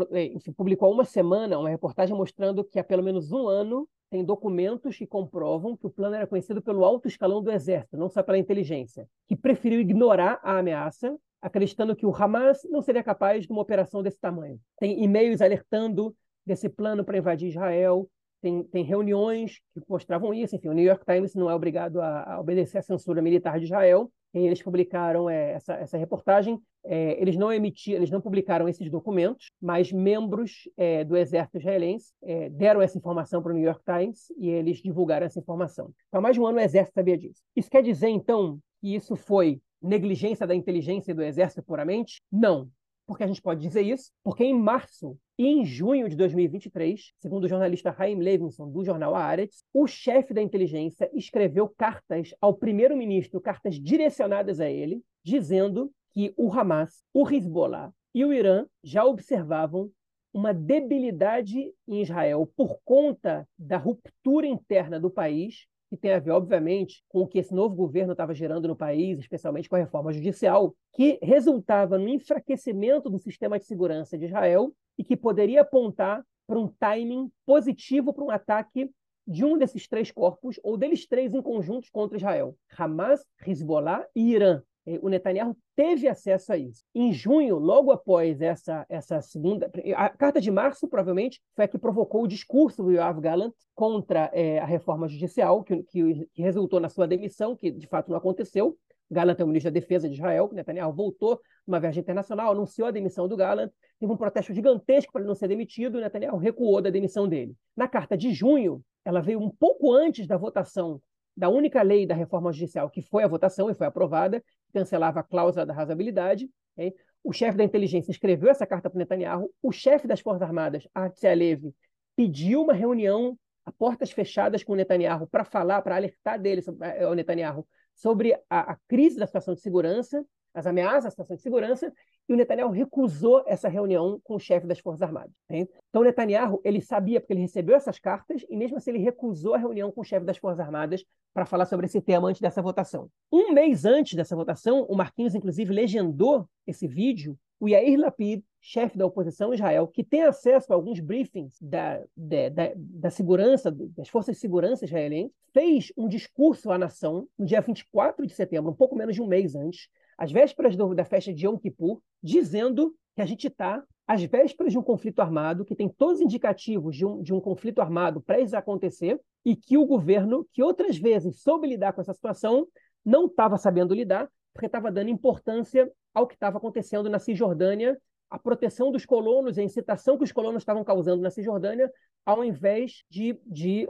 publicou 0.56 0.88
há 0.88 0.92
uma 0.92 1.04
semana 1.04 1.58
uma 1.58 1.68
reportagem 1.68 2.16
mostrando 2.16 2.62
que 2.64 2.78
há 2.78 2.84
pelo 2.84 3.02
menos 3.02 3.32
um 3.32 3.48
ano 3.48 3.88
tem 4.12 4.22
documentos 4.22 4.98
que 4.98 5.06
comprovam 5.06 5.74
que 5.74 5.86
o 5.86 5.90
plano 5.90 6.14
era 6.14 6.26
conhecido 6.26 6.60
pelo 6.60 6.84
alto 6.84 7.08
escalão 7.08 7.42
do 7.42 7.50
exército, 7.50 7.96
não 7.96 8.10
só 8.10 8.22
pela 8.22 8.36
inteligência, 8.36 9.08
que 9.26 9.34
preferiu 9.34 9.80
ignorar 9.80 10.38
a 10.42 10.58
ameaça, 10.58 11.16
acreditando 11.40 11.96
que 11.96 12.04
o 12.04 12.14
Hamas 12.14 12.62
não 12.70 12.82
seria 12.82 13.02
capaz 13.02 13.46
de 13.46 13.50
uma 13.50 13.62
operação 13.62 14.02
desse 14.02 14.20
tamanho. 14.20 14.60
Tem 14.78 15.02
e-mails 15.02 15.40
alertando 15.40 16.14
desse 16.44 16.68
plano 16.68 17.02
para 17.02 17.16
invadir 17.16 17.48
Israel, 17.48 18.06
tem, 18.42 18.62
tem, 18.64 18.84
reuniões 18.84 19.60
que 19.72 19.80
mostravam 19.88 20.34
isso. 20.34 20.56
Enfim, 20.56 20.68
o 20.68 20.74
New 20.74 20.84
York 20.84 21.06
Times 21.06 21.34
não 21.34 21.48
é 21.48 21.54
obrigado 21.54 21.98
a, 21.98 22.34
a 22.34 22.38
obedecer 22.40 22.76
à 22.76 22.82
censura 22.82 23.22
militar 23.22 23.58
de 23.58 23.64
Israel. 23.64 24.12
Eles 24.34 24.62
publicaram 24.62 25.28
é, 25.28 25.52
essa, 25.52 25.74
essa 25.74 25.96
reportagem. 25.96 26.60
É, 26.84 27.20
eles 27.20 27.36
não 27.36 27.52
emitiram, 27.52 27.98
eles 27.98 28.10
não 28.10 28.20
publicaram 28.20 28.68
esses 28.68 28.90
documentos, 28.90 29.50
mas 29.60 29.92
membros 29.92 30.68
é, 30.76 31.04
do 31.04 31.16
exército 31.16 31.58
israelense 31.58 32.12
é, 32.22 32.48
deram 32.48 32.82
essa 32.82 32.98
informação 32.98 33.42
para 33.42 33.52
o 33.52 33.54
New 33.54 33.64
York 33.64 33.82
Times 33.84 34.32
e 34.36 34.48
eles 34.48 34.78
divulgaram 34.78 35.26
essa 35.26 35.38
informação. 35.38 35.92
Há 36.10 36.20
mais 36.20 36.34
de 36.34 36.40
um 36.40 36.46
ano 36.46 36.58
o 36.58 36.60
exército 36.60 36.94
sabia 36.94 37.16
disso. 37.16 37.42
Isso 37.54 37.70
quer 37.70 37.82
dizer, 37.82 38.08
então, 38.08 38.58
que 38.80 38.94
isso 38.94 39.14
foi 39.14 39.60
negligência 39.80 40.46
da 40.46 40.54
inteligência 40.54 41.14
do 41.14 41.22
exército 41.22 41.62
puramente? 41.62 42.20
Não. 42.30 42.68
Porque 43.12 43.24
a 43.24 43.26
gente 43.26 43.42
pode 43.42 43.60
dizer 43.60 43.82
isso? 43.82 44.10
Porque 44.24 44.42
em 44.42 44.58
março 44.58 45.18
e 45.38 45.46
em 45.46 45.66
junho 45.66 46.08
de 46.08 46.16
2023, 46.16 47.12
segundo 47.18 47.44
o 47.44 47.48
jornalista 47.48 47.92
Chaim 47.94 48.14
Levinson, 48.14 48.70
do 48.70 48.82
jornal 48.82 49.14
Haaretz, 49.14 49.62
o 49.70 49.86
chefe 49.86 50.32
da 50.32 50.40
inteligência 50.40 51.10
escreveu 51.12 51.68
cartas 51.68 52.34
ao 52.40 52.54
primeiro-ministro, 52.54 53.38
cartas 53.38 53.78
direcionadas 53.78 54.60
a 54.60 54.70
ele, 54.70 55.02
dizendo 55.22 55.92
que 56.14 56.32
o 56.38 56.50
Hamas, 56.50 57.04
o 57.12 57.28
Hezbollah 57.28 57.92
e 58.14 58.24
o 58.24 58.32
Irã 58.32 58.64
já 58.82 59.04
observavam 59.04 59.90
uma 60.32 60.54
debilidade 60.54 61.70
em 61.86 62.00
Israel 62.00 62.50
por 62.56 62.78
conta 62.82 63.46
da 63.58 63.76
ruptura 63.76 64.46
interna 64.46 64.98
do 64.98 65.10
país 65.10 65.66
que 65.92 65.96
tem 65.98 66.14
a 66.14 66.18
ver, 66.18 66.30
obviamente, 66.30 67.04
com 67.06 67.20
o 67.20 67.26
que 67.26 67.38
esse 67.38 67.54
novo 67.54 67.76
governo 67.76 68.12
estava 68.12 68.32
gerando 68.32 68.66
no 68.66 68.74
país, 68.74 69.18
especialmente 69.18 69.68
com 69.68 69.76
a 69.76 69.78
reforma 69.78 70.10
judicial, 70.10 70.74
que 70.94 71.18
resultava 71.22 71.98
no 71.98 72.08
enfraquecimento 72.08 73.10
do 73.10 73.18
sistema 73.18 73.58
de 73.58 73.66
segurança 73.66 74.16
de 74.16 74.24
Israel 74.24 74.72
e 74.96 75.04
que 75.04 75.14
poderia 75.14 75.60
apontar 75.60 76.24
para 76.46 76.58
um 76.58 76.66
timing 76.66 77.30
positivo 77.44 78.10
para 78.14 78.24
um 78.24 78.30
ataque 78.30 78.90
de 79.26 79.44
um 79.44 79.58
desses 79.58 79.86
três 79.86 80.10
corpos, 80.10 80.58
ou 80.62 80.78
deles 80.78 81.06
três 81.06 81.34
em 81.34 81.42
conjuntos 81.42 81.90
contra 81.90 82.16
Israel: 82.16 82.56
Hamas, 82.74 83.22
Hezbollah 83.46 84.06
e 84.16 84.32
Irã. 84.32 84.62
O 85.02 85.10
Netanyahu 85.10 85.54
teve 85.74 86.08
acesso 86.08 86.52
a 86.52 86.56
isso. 86.56 86.84
Em 86.94 87.12
junho, 87.12 87.58
logo 87.58 87.90
após 87.90 88.40
essa, 88.40 88.86
essa 88.88 89.20
segunda. 89.20 89.70
A 89.96 90.08
carta 90.08 90.40
de 90.40 90.50
março, 90.50 90.88
provavelmente, 90.88 91.40
foi 91.54 91.64
a 91.64 91.68
que 91.68 91.78
provocou 91.78 92.22
o 92.22 92.28
discurso 92.28 92.82
do 92.82 92.92
Yoav 92.92 93.20
Gallant 93.20 93.52
contra 93.74 94.30
é, 94.32 94.58
a 94.58 94.64
reforma 94.64 95.08
judicial, 95.08 95.62
que, 95.62 95.82
que, 95.84 96.28
que, 96.32 96.42
resultou 96.42 96.80
na 96.80 96.88
sua 96.88 97.06
demissão, 97.06 97.56
que 97.56 97.70
de 97.70 97.86
fato 97.86 98.10
não 98.10 98.16
aconteceu. 98.16 98.76
Gallant 99.10 99.36
é 99.38 99.44
o 99.44 99.46
ministro 99.46 99.70
da 99.70 99.78
Defesa 99.78 100.08
de 100.08 100.14
Israel. 100.14 100.50
Netanyahu 100.52 100.92
voltou 100.92 101.40
numa 101.66 101.78
viagem 101.78 102.00
internacional, 102.00 102.52
anunciou 102.52 102.88
a 102.88 102.90
demissão 102.90 103.28
do 103.28 103.36
Gallant. 103.36 103.70
Teve 103.98 104.12
um 104.12 104.16
protesto 104.16 104.54
gigantesco 104.54 105.12
para 105.12 105.20
ele 105.20 105.28
não 105.28 105.34
ser 105.34 105.48
demitido. 105.48 106.00
Netanyahu 106.00 106.38
recuou 106.38 106.80
da 106.80 106.90
demissão 106.90 107.28
dele. 107.28 107.54
Na 107.76 107.86
carta 107.86 108.16
de 108.16 108.32
junho, 108.32 108.82
ela 109.04 109.20
veio 109.20 109.40
um 109.40 109.50
pouco 109.50 109.92
antes 109.92 110.26
da 110.26 110.36
votação 110.36 111.00
da 111.36 111.48
única 111.48 111.82
lei 111.82 112.06
da 112.06 112.14
reforma 112.14 112.52
judicial 112.52 112.90
que 112.90 113.02
foi 113.02 113.24
a 113.24 113.28
votação 113.28 113.70
e 113.70 113.74
foi 113.74 113.86
aprovada, 113.86 114.42
cancelava 114.72 115.20
a 115.20 115.22
cláusula 115.22 115.64
da 115.64 115.72
razoabilidade. 115.72 116.48
Okay? 116.74 116.94
O 117.24 117.32
chefe 117.32 117.56
da 117.56 117.64
inteligência 117.64 118.10
escreveu 118.10 118.50
essa 118.50 118.66
carta 118.66 118.90
para 118.90 118.98
Netanyahu. 118.98 119.52
O 119.62 119.70
chefe 119.70 120.06
das 120.06 120.20
Forças 120.20 120.42
Armadas, 120.42 120.88
Artsy 120.94 121.26
Alevi, 121.26 121.74
pediu 122.16 122.62
uma 122.62 122.72
reunião 122.72 123.38
a 123.64 123.72
portas 123.72 124.10
fechadas 124.10 124.64
com 124.64 124.72
o 124.72 124.76
Netanyahu 124.76 125.26
para 125.28 125.44
falar, 125.44 125.82
para 125.82 125.96
alertar 125.96 126.40
dele, 126.40 126.62
eh, 126.80 127.06
o 127.06 127.14
Netanyahu, 127.14 127.66
sobre 127.94 128.34
a, 128.50 128.72
a, 128.72 128.76
crise 128.88 129.18
da 129.18 129.26
situação 129.26 129.54
de 129.54 129.60
segurança, 129.60 130.24
as 130.52 130.66
ameaças 130.66 131.06
à 131.06 131.10
situação 131.10 131.36
de 131.36 131.42
segurança, 131.42 131.92
e 132.28 132.32
o 132.32 132.36
Netanyahu 132.36 132.70
recusou 132.70 133.42
essa 133.46 133.68
reunião 133.68 134.20
com 134.22 134.36
o 134.36 134.38
chefe 134.38 134.66
das 134.66 134.78
Forças 134.78 135.02
Armadas. 135.02 135.32
Né? 135.48 135.66
Então, 135.88 136.02
o 136.02 136.04
Netanyahu 136.04 136.60
ele 136.64 136.80
sabia, 136.80 137.20
porque 137.20 137.32
ele 137.32 137.40
recebeu 137.40 137.74
essas 137.74 137.98
cartas, 137.98 138.44
e 138.48 138.56
mesmo 138.56 138.76
assim 138.76 138.90
ele 138.90 139.00
recusou 139.00 139.54
a 139.54 139.58
reunião 139.58 139.90
com 139.90 140.00
o 140.00 140.04
chefe 140.04 140.24
das 140.24 140.38
Forças 140.38 140.60
Armadas 140.60 141.04
para 141.34 141.46
falar 141.46 141.66
sobre 141.66 141.86
esse 141.86 142.00
tema 142.00 142.28
antes 142.28 142.40
dessa 142.40 142.62
votação. 142.62 143.08
Um 143.30 143.52
mês 143.52 143.84
antes 143.84 144.14
dessa 144.14 144.36
votação, 144.36 144.84
o 144.88 144.96
Marquinhos, 144.96 145.34
inclusive, 145.34 145.72
legendou 145.72 146.48
esse 146.66 146.86
vídeo. 146.86 147.36
O 147.58 147.68
Yair 147.68 147.98
Lapid, 147.98 148.42
chefe 148.60 148.98
da 148.98 149.06
oposição 149.06 149.52
Israel, 149.52 149.88
que 149.88 150.04
tem 150.04 150.22
acesso 150.22 150.72
a 150.72 150.76
alguns 150.76 151.00
briefings 151.00 151.56
da, 151.60 152.02
da, 152.16 152.48
da, 152.48 152.72
da 152.76 153.10
segurança, 153.10 153.70
das 153.70 154.08
forças 154.08 154.34
de 154.36 154.40
segurança 154.40 154.84
israelenses, 154.84 155.32
fez 155.52 155.92
um 155.96 156.08
discurso 156.08 156.70
à 156.70 156.78
nação 156.78 157.28
no 157.38 157.44
dia 157.44 157.60
24 157.60 158.26
de 158.26 158.32
setembro, 158.32 158.70
um 158.70 158.74
pouco 158.74 158.96
menos 158.96 159.14
de 159.14 159.22
um 159.22 159.26
mês 159.26 159.54
antes, 159.54 159.88
às 160.16 160.30
vésperas 160.30 160.76
do, 160.76 160.94
da 160.94 161.04
festa 161.04 161.32
de 161.32 161.46
Yom 161.46 161.56
Kippur, 161.56 162.00
dizendo 162.22 162.94
que 163.14 163.22
a 163.22 163.26
gente 163.26 163.46
está 163.46 163.82
às 164.06 164.22
vésperas 164.22 164.72
de 164.72 164.78
um 164.78 164.82
conflito 164.82 165.20
armado, 165.20 165.64
que 165.64 165.74
tem 165.74 165.88
todos 165.88 166.16
os 166.16 166.20
indicativos 166.20 166.96
de 166.96 167.06
um, 167.06 167.22
de 167.22 167.32
um 167.32 167.40
conflito 167.40 167.80
armado 167.80 168.20
prestes 168.20 168.54
a 168.54 168.58
acontecer, 168.58 169.20
e 169.44 169.56
que 169.56 169.76
o 169.76 169.86
governo, 169.86 170.46
que 170.52 170.62
outras 170.62 170.96
vezes 170.96 171.40
soube 171.40 171.66
lidar 171.66 171.92
com 171.92 172.00
essa 172.00 172.14
situação, 172.14 172.66
não 173.04 173.26
estava 173.26 173.56
sabendo 173.58 173.94
lidar, 173.94 174.28
porque 174.52 174.66
estava 174.66 174.90
dando 174.90 175.10
importância 175.10 175.90
ao 176.14 176.26
que 176.26 176.34
estava 176.34 176.58
acontecendo 176.58 177.08
na 177.08 177.18
Cisjordânia, 177.18 177.98
a 178.30 178.38
proteção 178.38 178.90
dos 178.90 179.04
colonos, 179.04 179.58
a 179.58 179.62
incitação 179.62 180.16
que 180.16 180.24
os 180.24 180.32
colonos 180.32 180.62
estavam 180.62 180.84
causando 180.84 181.22
na 181.22 181.30
Cisjordânia, 181.30 181.90
ao 182.24 182.44
invés 182.44 183.04
de, 183.10 183.38
de 183.46 183.86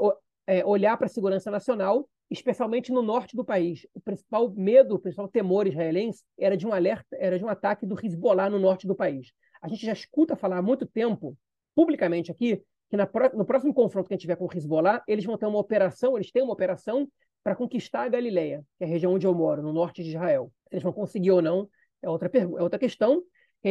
é, 0.47 0.65
olhar 0.65 0.97
para 0.97 1.07
a 1.07 1.11
segurança 1.11 1.51
nacional 1.51 2.09
especialmente 2.33 2.91
no 2.91 3.03
norte 3.03 3.37
do 3.37 3.45
país. 3.45 3.87
O 3.95 4.01
principal 4.01 4.51
medo, 4.51 4.95
o 4.95 4.99
principal 4.99 5.29
temor 5.29 5.67
israelense 5.67 6.23
era 6.39 6.57
de 6.57 6.67
um 6.67 6.73
alerta, 6.73 7.17
era 7.19 7.39
de 7.39 7.45
um 7.45 7.49
ataque 7.49 7.87
do 7.87 7.99
Hezbollah 8.03 8.49
no 8.49 8.59
norte 8.59 8.87
do 8.87 8.95
país. 8.95 9.33
A 9.61 9.69
gente 9.69 9.85
já 9.85 9.93
escuta 9.93 10.35
falar 10.35 10.59
há 10.59 10.63
muito 10.63 10.87
tempo, 10.87 11.37
publicamente 11.75 12.31
aqui, 12.31 12.63
que 12.91 12.97
no 12.97 13.45
próximo 13.45 13.73
confronto 13.73 14.09
que 14.09 14.15
a 14.15 14.17
gente 14.17 14.23
tiver 14.23 14.37
com 14.37 14.47
o 14.47 14.51
Hezbollah, 14.53 15.03
eles 15.07 15.25
vão 15.25 15.39
ter 15.39 15.47
uma 15.47 15.59
operação, 15.59 16.17
eles 16.17 16.31
têm 16.31 16.43
uma 16.43 16.53
operação 16.53 17.09
para 17.45 17.55
conquistar 17.55 18.03
a 18.03 18.09
Galileia, 18.09 18.65
que 18.79 18.85
é 18.85 18.87
a 18.87 18.91
região 18.91 19.15
onde 19.15 19.27
eu 19.27 19.35
moro, 19.35 19.63
no 19.63 19.73
norte 19.73 20.03
de 20.03 20.11
Israel. 20.11 20.53
Eles 20.71 20.83
vão 20.83 20.93
conseguir 20.93 21.31
ou 21.31 21.43
não 21.43 21.69
é 22.03 22.11
outra, 22.11 22.31
é 22.35 22.63
outra 22.63 22.79
questão, 22.79 23.23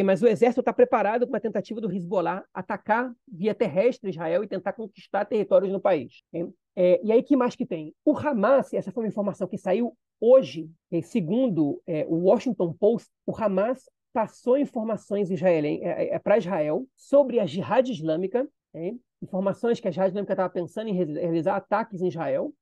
mas 0.06 0.22
o 0.22 0.28
exército 0.28 0.62
está 0.62 0.72
preparado 0.72 1.28
com 1.28 1.36
a 1.36 1.40
tentativa 1.40 1.82
do 1.82 1.92
Hezbollah 1.92 2.44
atacar 2.54 3.12
via 3.28 3.54
terrestre 3.54 4.10
Israel 4.10 4.44
e 4.44 4.48
tentar 4.48 4.74
conquistar 4.74 5.26
territórios 5.26 5.72
no 5.72 5.82
país. 5.82 6.24
É, 6.76 7.02
e 7.04 7.12
aí, 7.12 7.22
que 7.22 7.36
mais 7.36 7.56
que 7.56 7.66
tem? 7.66 7.94
O 8.06 8.18
Hamas, 8.18 8.74
essa 8.74 8.92
foi 8.92 9.04
uma 9.04 9.10
informação 9.10 9.48
que 9.48 9.58
saiu 9.58 9.94
hoje, 10.20 10.70
segundo 11.04 11.82
é, 11.86 12.06
o 12.08 12.16
Washington 12.16 12.74
Post, 12.74 13.10
o 13.26 13.36
Hamas 13.36 13.90
passou 14.14 14.58
informações 14.58 15.30
é, 15.32 16.16
é, 16.16 16.20
para 16.20 16.38
Israel 16.38 16.86
sobre 16.96 17.40
a 17.40 17.46
Jihad 17.46 17.90
Islâmica, 17.90 18.48
informações 19.22 19.80
que 19.80 19.88
a 19.88 19.92
Jihad 19.92 20.10
Islâmica 20.10 20.34
estava 20.34 20.50
pensando 20.50 20.88
em 20.88 20.94
realizar 20.94 21.56
ataques 21.56 22.02
em 22.02 22.08
Israel, 22.08 22.54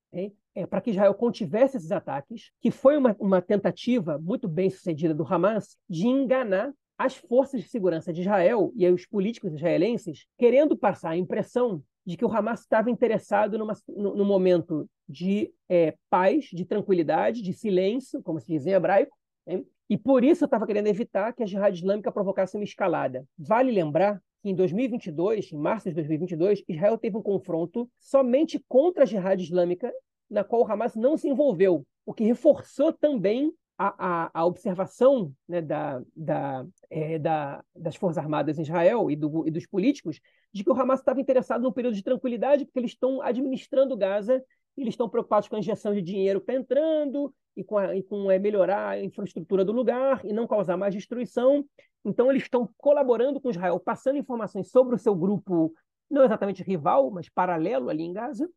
é, 0.56 0.66
para 0.66 0.82
que 0.82 0.92
Israel 0.92 1.14
contivesse 1.14 1.78
esses 1.78 1.92
ataques, 1.92 2.52
que 2.60 2.72
foi 2.72 2.98
uma, 2.98 3.16
uma 3.20 3.42
tentativa 3.42 4.18
muito 4.18 4.48
bem 4.48 4.70
sucedida 4.70 5.14
do 5.14 5.26
Hamas 5.26 5.78
de 5.88 6.08
enganar 6.08 6.74
as 7.00 7.16
forças 7.16 7.62
de 7.62 7.70
segurança 7.70 8.12
de 8.12 8.20
Israel 8.20 8.74
e 8.76 8.86
os 8.90 9.06
políticos 9.06 9.54
israelenses, 9.54 10.28
querendo 10.38 10.78
passar 10.78 11.12
a 11.12 11.18
impressão 11.18 11.82
de 12.06 12.18
que 12.18 12.26
o 12.26 12.32
Hamas 12.32 12.60
estava 12.60 12.92
interessado 12.92 13.58
numa, 13.58 13.74
num 13.88 14.26
momento 14.26 14.86
de 15.08 15.50
é, 15.70 15.96
paz, 16.10 16.50
de 16.52 16.66
tranquilidade, 16.66 17.42
de 17.42 17.54
silêncio, 17.54 18.22
como 18.22 18.42
se 18.42 18.48
diz 18.48 18.66
em 18.66 18.72
hebraico, 18.72 19.16
né? 19.48 19.64
E 19.90 19.98
por 19.98 20.24
isso 20.24 20.46
estava 20.46 20.68
querendo 20.68 20.88
evitar 20.88 21.34
que 21.34 21.42
a 21.42 21.46
Jihad 21.46 21.74
Islâmica 21.74 22.12
provocasse 22.12 22.56
uma 22.56 22.64
escalada. 22.64 23.26
Vale 23.38 23.72
lembrar 23.72 24.22
que 24.44 24.50
em 24.50 24.54
2022, 24.54 25.52
em 25.52 25.58
março 25.58 25.90
de 25.90 25.96
2022, 25.96 26.64
Israel 26.68 26.98
teve 26.98 27.18
um 27.18 27.24
confronto 27.24 27.90
somente 27.98 28.64
contra 28.68 29.04
a 29.04 29.06
Jihad 29.06 29.42
Islâmica, 29.42 29.92
na 30.30 30.44
qual 30.44 30.62
o 30.62 30.72
Hamas 30.72 30.96
não 30.96 31.18
se 31.18 31.28
envolveu, 31.28 31.88
o 32.06 32.14
que 32.14 32.24
reforçou 32.24 32.94
também 32.94 33.52
a, 33.80 34.26
a, 34.26 34.30
a 34.34 34.46
observação 34.46 35.34
né, 35.48 35.62
da, 35.62 36.02
da, 36.14 36.66
é, 36.90 37.18
da, 37.18 37.64
das 37.74 37.96
Forças 37.96 38.18
Armadas 38.18 38.60
em 38.60 38.64
Israel 38.64 39.10
e, 39.10 39.16
do, 39.16 39.48
e 39.48 39.52
dos 39.52 39.66
políticos 39.66 40.20
de 40.54 40.66
que 40.66 40.70
o 40.70 40.74
Hamas 40.74 41.00
estava 41.00 41.22
interessado 41.22 41.62
num 41.62 41.72
período 41.72 41.96
de 41.96 42.04
tranquilidade, 42.04 42.66
porque 42.66 42.78
eles 42.78 42.92
estão 42.92 43.22
administrando 43.22 43.96
Gaza, 43.96 44.44
eles 44.76 44.94
estão 44.94 45.08
preocupados 45.08 45.48
com 45.48 45.56
a 45.56 45.60
injeção 45.60 45.94
de 45.94 46.02
dinheiro 46.02 46.42
que 46.42 46.52
está 46.52 46.62
entrando 46.62 47.34
e 47.56 47.64
com, 47.64 47.78
a, 47.78 47.96
e 47.96 48.04
com 48.04 48.30
é, 48.30 48.38
melhorar 48.38 48.90
a 48.90 49.02
infraestrutura 49.02 49.64
do 49.64 49.72
lugar 49.72 50.26
e 50.26 50.34
não 50.34 50.46
causar 50.46 50.76
mais 50.76 50.94
destruição. 50.94 51.64
Então, 52.04 52.30
eles 52.30 52.44
estão 52.44 52.70
colaborando 52.78 53.40
com 53.40 53.50
Israel, 53.50 53.80
passando 53.80 54.18
informações 54.18 54.70
sobre 54.70 54.96
o 54.96 55.00
seu 55.00 55.16
grupo, 55.16 55.74
não 56.10 56.26
exatamente 56.26 56.64
rival, 56.64 57.10
mas 57.12 57.30
paralelo 57.30 57.90
ali 57.90 58.04
em 58.04 58.12
Gaza, 58.12 58.50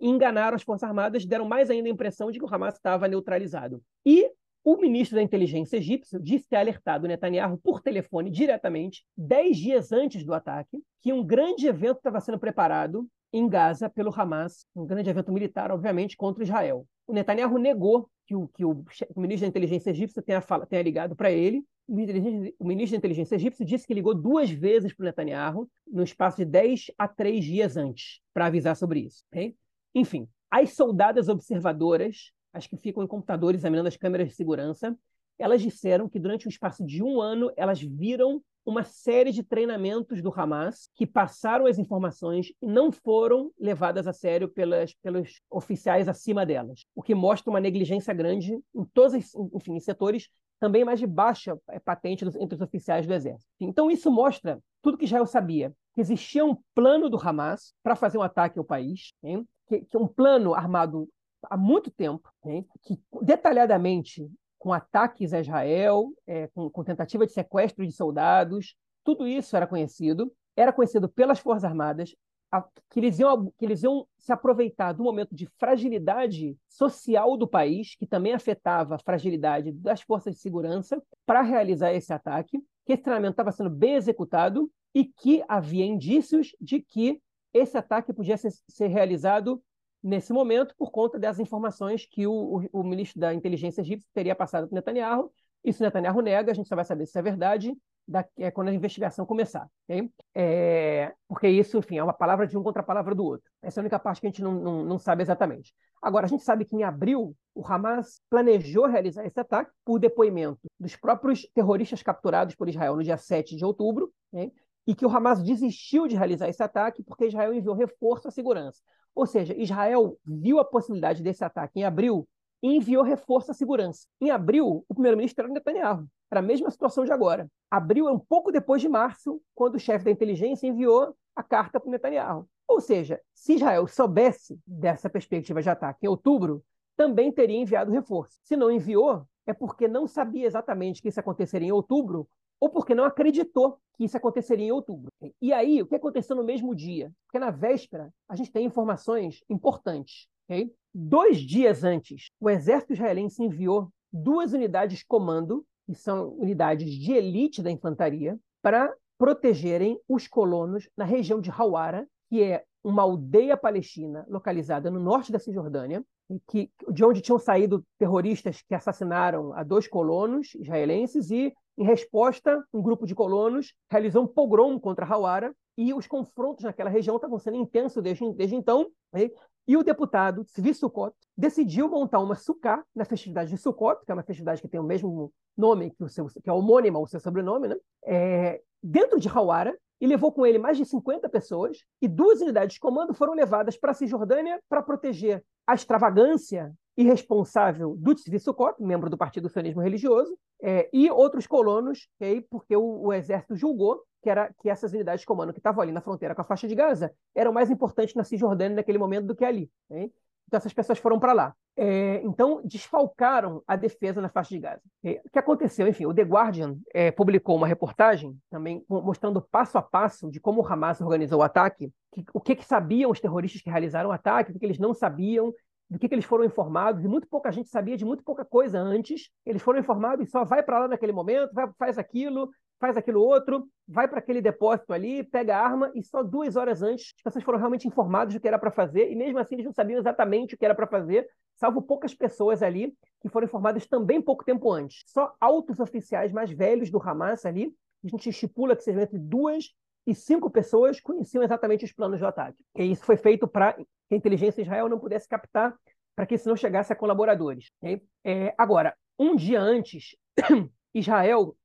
enganaram 0.00 0.54
as 0.54 0.62
Forças 0.62 0.88
Armadas, 0.88 1.26
deram 1.26 1.46
mais 1.46 1.68
ainda 1.68 1.88
a 1.88 1.92
impressão 1.92 2.30
de 2.30 2.38
que 2.38 2.44
o 2.44 2.54
Hamas 2.54 2.74
estava 2.74 3.08
neutralizado. 3.08 3.82
E 4.04 4.30
o 4.64 4.76
ministro 4.76 5.16
da 5.16 5.22
inteligência 5.22 5.76
egípcio 5.76 6.20
disse 6.20 6.48
ter 6.48 6.56
alertado 6.56 7.08
Netanyahu 7.08 7.58
por 7.58 7.80
telefone 7.80 8.30
diretamente, 8.30 9.04
dez 9.16 9.56
dias 9.56 9.90
antes 9.92 10.24
do 10.24 10.32
ataque, 10.32 10.80
que 11.00 11.12
um 11.12 11.24
grande 11.24 11.66
evento 11.66 11.96
estava 11.96 12.20
sendo 12.20 12.38
preparado 12.38 13.08
em 13.32 13.48
Gaza 13.48 13.88
pelo 13.88 14.12
Hamas, 14.14 14.66
um 14.76 14.86
grande 14.86 15.10
evento 15.10 15.32
militar, 15.32 15.70
obviamente, 15.72 16.16
contra 16.16 16.44
Israel. 16.44 16.86
O 17.06 17.12
Netanyahu 17.12 17.58
negou 17.58 18.08
que 18.26 18.36
o, 18.36 18.46
que 18.48 18.64
o, 18.64 18.84
o 19.14 19.20
ministro 19.20 19.46
da 19.46 19.48
inteligência 19.48 19.90
egípcia 19.90 20.22
tenha, 20.22 20.40
fala, 20.40 20.66
tenha 20.66 20.82
ligado 20.82 21.16
para 21.16 21.30
ele. 21.30 21.64
O 21.88 22.64
ministro 22.64 22.92
da 22.92 22.98
inteligência 22.98 23.34
egípcio 23.34 23.64
disse 23.64 23.86
que 23.86 23.94
ligou 23.94 24.14
duas 24.14 24.50
vezes 24.50 24.94
para 24.94 25.02
o 25.02 25.06
Netanyahu, 25.06 25.68
no 25.90 26.04
espaço 26.04 26.36
de 26.36 26.44
10 26.44 26.92
a 26.96 27.08
3 27.08 27.44
dias 27.44 27.76
antes, 27.76 28.20
para 28.32 28.46
avisar 28.46 28.76
sobre 28.76 29.00
isso. 29.00 29.24
Okay? 29.32 29.56
Enfim, 29.94 30.28
as 30.50 30.74
soldadas 30.74 31.28
observadoras 31.28 32.30
as 32.52 32.66
que 32.66 32.76
ficam 32.76 33.02
em 33.02 33.06
computadores 33.06 33.60
examinando 33.60 33.88
as 33.88 33.96
câmeras 33.96 34.28
de 34.28 34.34
segurança, 34.34 34.96
elas 35.38 35.62
disseram 35.62 36.08
que 36.08 36.18
durante 36.18 36.46
um 36.46 36.50
espaço 36.50 36.84
de 36.84 37.02
um 37.02 37.20
ano 37.20 37.50
elas 37.56 37.80
viram 37.80 38.42
uma 38.64 38.84
série 38.84 39.32
de 39.32 39.42
treinamentos 39.42 40.22
do 40.22 40.32
Hamas 40.32 40.88
que 40.94 41.06
passaram 41.06 41.66
as 41.66 41.78
informações 41.78 42.52
e 42.62 42.66
não 42.66 42.92
foram 42.92 43.50
levadas 43.58 44.06
a 44.06 44.12
sério 44.12 44.48
pelas, 44.48 44.94
pelos 45.02 45.40
oficiais 45.50 46.08
acima 46.08 46.46
delas, 46.46 46.84
o 46.94 47.02
que 47.02 47.14
mostra 47.14 47.50
uma 47.50 47.60
negligência 47.60 48.14
grande 48.14 48.54
em 48.74 48.84
todos, 48.94 49.14
enfim, 49.52 49.74
em 49.74 49.80
setores 49.80 50.28
também 50.60 50.84
mais 50.84 51.00
de 51.00 51.08
baixa 51.08 51.58
é, 51.70 51.80
patente 51.80 52.24
entre 52.24 52.54
os 52.54 52.60
oficiais 52.60 53.04
do 53.04 53.12
exército. 53.12 53.50
Então 53.58 53.90
isso 53.90 54.08
mostra 54.12 54.60
tudo 54.80 54.96
que 54.96 55.06
Israel 55.06 55.26
sabia, 55.26 55.74
que 55.92 56.00
existia 56.00 56.44
um 56.44 56.56
plano 56.72 57.10
do 57.10 57.18
Hamas 57.18 57.74
para 57.82 57.96
fazer 57.96 58.16
um 58.16 58.22
ataque 58.22 58.60
ao 58.60 58.64
país, 58.64 59.12
hein? 59.24 59.44
que, 59.66 59.80
que 59.80 59.96
um 59.96 60.06
plano 60.06 60.54
armado 60.54 61.08
há 61.50 61.56
muito 61.56 61.90
tempo, 61.90 62.28
né, 62.44 62.64
que 62.82 63.00
detalhadamente 63.22 64.30
com 64.58 64.72
ataques 64.72 65.32
a 65.32 65.40
Israel, 65.40 66.12
é, 66.26 66.46
com, 66.48 66.70
com, 66.70 66.84
tentativa 66.84 67.26
de 67.26 67.32
sequestro 67.32 67.84
de 67.84 67.92
soldados, 67.92 68.76
tudo 69.02 69.26
isso 69.26 69.56
era 69.56 69.66
conhecido, 69.66 70.32
era 70.56 70.72
conhecido 70.72 71.08
pelas 71.08 71.40
Forças 71.40 71.64
Armadas, 71.64 72.14
a, 72.52 72.62
que, 72.90 73.00
eles 73.00 73.18
iam, 73.18 73.52
que 73.58 73.64
eles 73.64 73.82
iam 73.82 74.06
se 74.18 74.32
aproveitar 74.32 74.92
do 74.92 75.02
momento 75.02 75.34
de 75.34 75.46
fragilidade 75.58 76.56
social 76.68 77.36
do 77.36 77.48
país, 77.48 77.96
que 77.96 78.06
também 78.06 78.34
afetava 78.34 78.94
a 78.94 78.98
fragilidade 78.98 79.72
das 79.72 80.02
forças 80.02 80.34
de 80.34 80.40
segurança, 80.40 81.02
para 81.26 81.42
realizar 81.42 81.92
esse 81.92 82.12
ataque, 82.12 82.62
que 82.84 82.92
esse 82.92 83.02
treinamento 83.02 83.32
estava 83.32 83.50
sendo 83.50 83.70
bem 83.70 83.94
executado 83.94 84.70
e 84.94 85.04
que 85.04 85.42
havia 85.48 85.84
indícios 85.84 86.54
de 86.60 86.80
que 86.80 87.20
esse 87.54 87.76
ataque 87.76 88.12
podia 88.12 88.36
ser, 88.36 88.52
ser 88.68 88.88
realizado 88.88 89.62
nesse 90.02 90.32
momento 90.32 90.74
por 90.76 90.90
conta 90.90 91.18
das 91.18 91.38
informações 91.38 92.06
que 92.06 92.26
o, 92.26 92.32
o, 92.72 92.80
o 92.80 92.82
ministro 92.82 93.20
da 93.20 93.32
inteligência 93.32 93.80
egípcio 93.82 94.08
teria 94.12 94.34
passado 94.34 94.68
para 94.68 94.74
Netanyahu. 94.74 95.32
Isso 95.64 95.82
Netanyahu 95.82 96.20
nega, 96.20 96.50
a 96.50 96.54
gente 96.54 96.68
só 96.68 96.74
vai 96.74 96.84
saber 96.84 97.06
se 97.06 97.18
é 97.18 97.22
verdade 97.22 97.76
da, 98.06 98.24
é, 98.36 98.50
quando 98.50 98.68
a 98.68 98.74
investigação 98.74 99.24
começar. 99.24 99.68
Okay? 99.84 100.10
É, 100.34 101.12
porque 101.28 101.48
isso, 101.48 101.78
enfim, 101.78 101.98
é 101.98 102.04
uma 102.04 102.12
palavra 102.12 102.46
de 102.46 102.56
um 102.58 102.62
contra 102.62 102.82
a 102.82 102.84
palavra 102.84 103.14
do 103.14 103.24
outro. 103.24 103.48
Essa 103.62 103.78
é 103.78 103.80
a 103.80 103.84
única 103.84 103.98
parte 103.98 104.20
que 104.20 104.26
a 104.26 104.30
gente 104.30 104.42
não, 104.42 104.52
não, 104.52 104.84
não 104.84 104.98
sabe 104.98 105.22
exatamente. 105.22 105.72
Agora, 106.00 106.26
a 106.26 106.28
gente 106.28 106.42
sabe 106.42 106.64
que 106.64 106.74
em 106.74 106.82
abril 106.82 107.36
o 107.54 107.64
Hamas 107.64 108.20
planejou 108.28 108.86
realizar 108.86 109.24
esse 109.24 109.38
ataque 109.38 109.70
por 109.84 110.00
depoimento 110.00 110.68
dos 110.78 110.96
próprios 110.96 111.46
terroristas 111.54 112.02
capturados 112.02 112.54
por 112.56 112.68
Israel 112.68 112.96
no 112.96 113.04
dia 113.04 113.16
7 113.16 113.54
de 113.54 113.64
outubro, 113.64 114.12
okay? 114.32 114.52
E 114.86 114.94
que 114.94 115.06
o 115.06 115.10
Hamas 115.10 115.42
desistiu 115.42 116.06
de 116.06 116.16
realizar 116.16 116.48
esse 116.48 116.62
ataque 116.62 117.02
porque 117.02 117.26
Israel 117.26 117.54
enviou 117.54 117.74
reforço 117.74 118.28
à 118.28 118.30
segurança. 118.30 118.80
Ou 119.14 119.26
seja, 119.26 119.54
Israel 119.56 120.16
viu 120.24 120.58
a 120.58 120.64
possibilidade 120.64 121.22
desse 121.22 121.44
ataque 121.44 121.80
em 121.80 121.84
abril 121.84 122.26
e 122.62 122.76
enviou 122.76 123.02
reforço 123.02 123.50
à 123.50 123.54
segurança. 123.54 124.06
Em 124.20 124.30
abril, 124.30 124.84
o 124.88 124.94
primeiro-ministro 124.94 125.44
era 125.44 125.52
Netanyahu. 125.52 126.06
Era 126.30 126.40
a 126.40 126.42
mesma 126.42 126.70
situação 126.70 127.04
de 127.04 127.12
agora. 127.12 127.48
Abril 127.70 128.08
é 128.08 128.12
um 128.12 128.18
pouco 128.18 128.50
depois 128.50 128.80
de 128.80 128.88
março, 128.88 129.40
quando 129.54 129.74
o 129.74 129.80
chefe 129.80 130.04
da 130.04 130.10
inteligência 130.10 130.66
enviou 130.66 131.14
a 131.36 131.42
carta 131.42 131.78
para 131.78 131.90
Netanyahu. 131.90 132.48
Ou 132.66 132.80
seja, 132.80 133.20
se 133.34 133.54
Israel 133.54 133.86
soubesse 133.86 134.58
dessa 134.66 135.10
perspectiva 135.10 135.60
de 135.60 135.68
ataque 135.68 136.06
em 136.06 136.08
outubro, 136.08 136.64
também 136.96 137.30
teria 137.32 137.58
enviado 137.58 137.90
reforço. 137.90 138.38
Se 138.44 138.56
não 138.56 138.70
enviou, 138.70 139.26
é 139.46 139.52
porque 139.52 139.88
não 139.88 140.06
sabia 140.06 140.46
exatamente 140.46 141.02
que 141.02 141.08
isso 141.08 141.20
aconteceria 141.20 141.68
em 141.68 141.72
outubro 141.72 142.28
ou 142.62 142.70
porque 142.70 142.94
não 142.94 143.02
acreditou 143.02 143.76
que 143.96 144.04
isso 144.04 144.16
aconteceria 144.16 144.66
em 144.66 144.70
outubro. 144.70 145.10
E 145.40 145.52
aí, 145.52 145.82
o 145.82 145.86
que 145.86 145.96
aconteceu 145.96 146.36
no 146.36 146.44
mesmo 146.44 146.76
dia? 146.76 147.10
Porque 147.26 147.40
na 147.40 147.50
véspera, 147.50 148.14
a 148.28 148.36
gente 148.36 148.52
tem 148.52 148.64
informações 148.64 149.42
importantes. 149.50 150.28
Okay? 150.44 150.72
Dois 150.94 151.38
dias 151.38 151.82
antes, 151.82 152.30
o 152.40 152.48
exército 152.48 152.92
israelense 152.92 153.42
enviou 153.42 153.90
duas 154.12 154.52
unidades 154.52 155.02
comando, 155.02 155.66
que 155.84 155.94
são 155.96 156.28
unidades 156.34 156.92
de 156.92 157.10
elite 157.10 157.60
da 157.60 157.70
infantaria, 157.70 158.38
para 158.62 158.94
protegerem 159.18 159.98
os 160.08 160.28
colonos 160.28 160.88
na 160.96 161.04
região 161.04 161.40
de 161.40 161.50
Hawara, 161.50 162.06
que 162.28 162.44
é 162.44 162.62
uma 162.84 163.02
aldeia 163.02 163.56
palestina 163.56 164.24
localizada 164.28 164.88
no 164.88 165.00
norte 165.00 165.32
da 165.32 165.40
Cisjordânia, 165.40 166.04
que, 166.46 166.70
de 166.92 167.04
onde 167.04 167.20
tinham 167.20 167.40
saído 167.40 167.84
terroristas 167.98 168.62
que 168.62 168.74
assassinaram 168.74 169.52
a 169.52 169.64
dois 169.64 169.88
colonos 169.88 170.54
israelenses 170.54 171.28
e 171.32 171.52
em 171.76 171.84
resposta, 171.84 172.62
um 172.72 172.82
grupo 172.82 173.06
de 173.06 173.14
colonos 173.14 173.74
realizou 173.90 174.24
um 174.24 174.26
pogrom 174.26 174.78
contra 174.78 175.06
Hawara 175.06 175.54
e 175.76 175.94
os 175.94 176.06
confrontos 176.06 176.64
naquela 176.64 176.90
região 176.90 177.16
estavam 177.16 177.38
sendo 177.38 177.56
intensos 177.56 178.02
desde, 178.02 178.32
desde 178.34 178.54
então. 178.54 178.90
Né? 179.12 179.30
E 179.66 179.76
o 179.76 179.82
deputado 179.82 180.44
Tzvi 180.44 180.74
Sukkot 180.74 181.14
decidiu 181.36 181.88
montar 181.88 182.18
uma 182.18 182.34
sukkah 182.34 182.84
na 182.94 183.04
festividade 183.04 183.50
de 183.50 183.56
Sukkot, 183.56 184.04
que 184.04 184.10
é 184.10 184.14
uma 184.14 184.22
festividade 184.22 184.60
que 184.60 184.68
tem 184.68 184.80
o 184.80 184.84
mesmo 184.84 185.32
nome 185.56 185.90
que 185.90 186.04
o 186.04 186.08
seu, 186.08 186.26
que 186.26 186.50
é 186.50 186.52
homônima 186.52 186.98
o 186.98 187.06
seu 187.06 187.20
sobrenome, 187.20 187.68
né? 187.68 187.76
É, 188.04 188.60
dentro 188.82 189.20
de 189.20 189.28
Hawara, 189.28 189.76
e 190.00 190.06
levou 190.06 190.32
com 190.32 190.44
ele 190.44 190.58
mais 190.58 190.76
de 190.76 190.84
50 190.84 191.28
pessoas, 191.28 191.78
e 192.00 192.08
duas 192.08 192.40
unidades 192.40 192.74
de 192.74 192.80
comando 192.80 193.14
foram 193.14 193.34
levadas 193.34 193.76
para 193.76 193.92
a 193.92 193.94
Cisjordânia 193.94 194.60
para 194.68 194.82
proteger 194.82 195.44
a 195.64 195.74
extravagância 195.74 196.74
irresponsável 196.96 197.96
do 197.96 198.14
Tzvi 198.14 198.38
Sukkot, 198.38 198.82
membro 198.82 199.08
do 199.08 199.16
Partido 199.16 199.48
Sionismo 199.48 199.80
Religioso, 199.80 200.36
é, 200.62 200.88
e 200.92 201.10
outros 201.10 201.46
colonos, 201.46 202.08
okay, 202.16 202.40
porque 202.42 202.76
o, 202.76 203.06
o, 203.06 203.12
exército 203.12 203.56
julgou 203.56 204.02
que, 204.22 204.30
era, 204.30 204.52
que 204.60 204.68
essas 204.68 204.92
unidades 204.92 205.22
de 205.22 205.26
comando 205.26 205.52
que 205.52 205.58
estavam 205.58 205.82
ali 205.82 205.90
na 205.90 206.00
fronteira 206.00 206.34
com 206.34 206.42
a 206.42 206.44
faixa 206.44 206.68
de 206.68 206.74
Gaza 206.74 207.12
eram 207.34 207.52
mais 207.52 207.70
importantes 207.70 208.14
na 208.14 208.24
Cisjordânia 208.24 208.76
naquele 208.76 208.98
momento 208.98 209.26
do 209.26 209.34
que 209.34 209.44
ali. 209.44 209.70
Okay? 209.90 210.12
Então 210.46 210.58
essas 210.58 210.72
pessoas 210.72 210.98
foram 210.98 211.18
para 211.18 211.32
lá. 211.32 211.54
É, 211.74 212.20
então 212.22 212.60
desfalcaram 212.62 213.62
a 213.66 213.74
defesa 213.74 214.20
na 214.20 214.28
faixa 214.28 214.50
de 214.50 214.60
Gaza. 214.60 214.82
Okay? 215.00 215.20
O 215.24 215.30
que 215.30 215.38
aconteceu? 215.38 215.88
Enfim, 215.88 216.06
o 216.06 216.14
The 216.14 216.22
Guardian 216.22 216.76
é, 216.94 217.10
publicou 217.10 217.56
uma 217.56 217.66
reportagem 217.66 218.38
também 218.50 218.84
mostrando 218.88 219.42
passo 219.42 219.78
a 219.78 219.82
passo 219.82 220.30
de 220.30 220.38
como 220.38 220.62
o 220.62 220.66
Hamas 220.66 221.00
organizou 221.00 221.40
o 221.40 221.42
ataque, 221.42 221.90
que, 222.12 222.24
o 222.32 222.40
que, 222.40 222.54
que 222.54 222.64
sabiam 222.64 223.10
os 223.10 223.18
terroristas 223.18 223.62
que 223.62 223.70
realizaram 223.70 224.10
o 224.10 224.12
ataque, 224.12 224.50
o 224.50 224.52
que, 224.52 224.60
que 224.60 224.66
eles 224.66 224.78
não 224.78 224.94
sabiam, 224.94 225.52
do 225.92 225.98
que, 225.98 226.08
que, 226.08 226.14
eles 226.14 226.24
foram 226.24 226.42
informados, 226.42 227.04
e 227.04 227.08
muito 227.08 227.28
pouca 227.28 227.52
gente 227.52 227.68
sabia 227.68 227.98
de 227.98 228.04
muito 228.04 228.24
pouca 228.24 228.46
coisa 228.46 228.80
antes. 228.80 229.30
Eles 229.44 229.60
foram 229.60 229.78
informados 229.78 230.26
e 230.26 230.30
só 230.30 230.42
vai 230.42 230.62
para 230.62 230.78
lá 230.78 230.88
naquele 230.88 231.12
momento, 231.12 231.52
vai, 231.52 231.70
faz 231.78 231.98
aquilo, 231.98 232.48
faz 232.80 232.96
aquilo 232.96 233.20
outro, 233.20 233.68
vai 233.86 234.08
para 234.08 234.18
aquele 234.18 234.40
depósito 234.40 234.94
ali, 234.94 235.22
pega 235.22 235.54
a 235.54 235.62
arma, 235.62 235.92
e 235.94 236.02
só 236.02 236.22
duas 236.22 236.56
horas 236.56 236.82
antes 236.82 237.12
as 237.18 237.22
pessoas 237.22 237.44
foram 237.44 237.58
realmente 237.58 237.86
informadas 237.86 238.32
do 238.32 238.40
que 238.40 238.48
era 238.48 238.58
para 238.58 238.70
fazer, 238.70 239.12
e 239.12 239.14
mesmo 239.14 239.38
assim 239.38 239.54
eles 239.54 239.66
não 239.66 239.72
sabiam 239.72 239.98
exatamente 239.98 240.54
o 240.54 240.58
que 240.58 240.64
era 240.64 240.74
para 240.74 240.86
fazer, 240.86 241.28
salvo 241.56 241.82
poucas 241.82 242.14
pessoas 242.14 242.62
ali 242.62 242.94
que 243.20 243.28
foram 243.28 243.44
informadas 243.44 243.86
também 243.86 244.20
pouco 244.20 244.44
tempo 244.44 244.72
antes. 244.72 245.04
Só 245.06 245.34
altos 245.38 245.78
oficiais 245.78 246.32
mais 246.32 246.50
velhos 246.50 246.90
do 246.90 247.00
Hamas 247.02 247.44
ali, 247.44 247.70
a 248.02 248.08
gente 248.08 248.30
estipula 248.30 248.74
que 248.74 248.82
sejam 248.82 249.02
entre 249.02 249.18
duas 249.18 249.66
e 250.06 250.14
cinco 250.14 250.50
pessoas 250.50 251.00
conheciam 251.00 251.42
exatamente 251.42 251.84
os 251.84 251.92
planos 251.92 252.20
do 252.20 252.26
ataque. 252.26 252.58
E 252.76 252.90
isso 252.90 253.04
foi 253.04 253.16
feito 253.16 253.46
para 253.46 253.74
que 253.74 253.86
a 254.12 254.16
inteligência 254.16 254.62
de 254.62 254.68
Israel 254.68 254.88
não 254.88 254.98
pudesse 254.98 255.28
captar, 255.28 255.74
para 256.14 256.26
que 256.26 256.34
isso 256.34 256.48
não 256.48 256.56
chegasse 256.56 256.92
a 256.92 256.96
colaboradores. 256.96 257.70
Okay? 257.78 258.02
É, 258.24 258.54
agora, 258.58 258.94
um 259.18 259.36
dia 259.36 259.60
antes, 259.60 260.16
Israel 260.94 261.56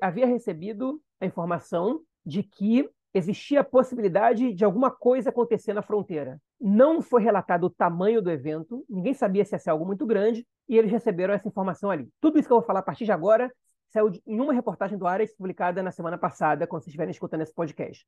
havia 0.00 0.26
recebido 0.26 1.00
a 1.20 1.26
informação 1.26 2.00
de 2.24 2.42
que 2.42 2.88
existia 3.14 3.60
a 3.60 3.64
possibilidade 3.64 4.52
de 4.52 4.64
alguma 4.64 4.90
coisa 4.90 5.30
acontecer 5.30 5.72
na 5.72 5.82
fronteira. 5.82 6.40
Não 6.60 7.00
foi 7.00 7.22
relatado 7.22 7.64
o 7.64 7.70
tamanho 7.70 8.20
do 8.20 8.30
evento, 8.30 8.84
ninguém 8.88 9.14
sabia 9.14 9.44
se 9.44 9.54
ia 9.54 9.58
ser 9.58 9.70
algo 9.70 9.86
muito 9.86 10.06
grande, 10.06 10.46
e 10.68 10.76
eles 10.76 10.90
receberam 10.90 11.32
essa 11.32 11.48
informação 11.48 11.90
ali. 11.90 12.08
Tudo 12.20 12.38
isso 12.38 12.46
que 12.46 12.52
eu 12.52 12.58
vou 12.58 12.66
falar 12.66 12.80
a 12.80 12.82
partir 12.84 13.04
de 13.04 13.12
agora 13.12 13.52
saiu 13.88 14.10
em 14.26 14.40
uma 14.40 14.52
reportagem 14.52 14.98
do 14.98 15.06
Ares 15.06 15.34
publicada 15.34 15.82
na 15.82 15.90
semana 15.90 16.18
passada, 16.18 16.66
quando 16.66 16.82
vocês 16.82 16.88
estiverem 16.88 17.10
escutando 17.10 17.42
esse 17.42 17.54
podcast. 17.54 18.06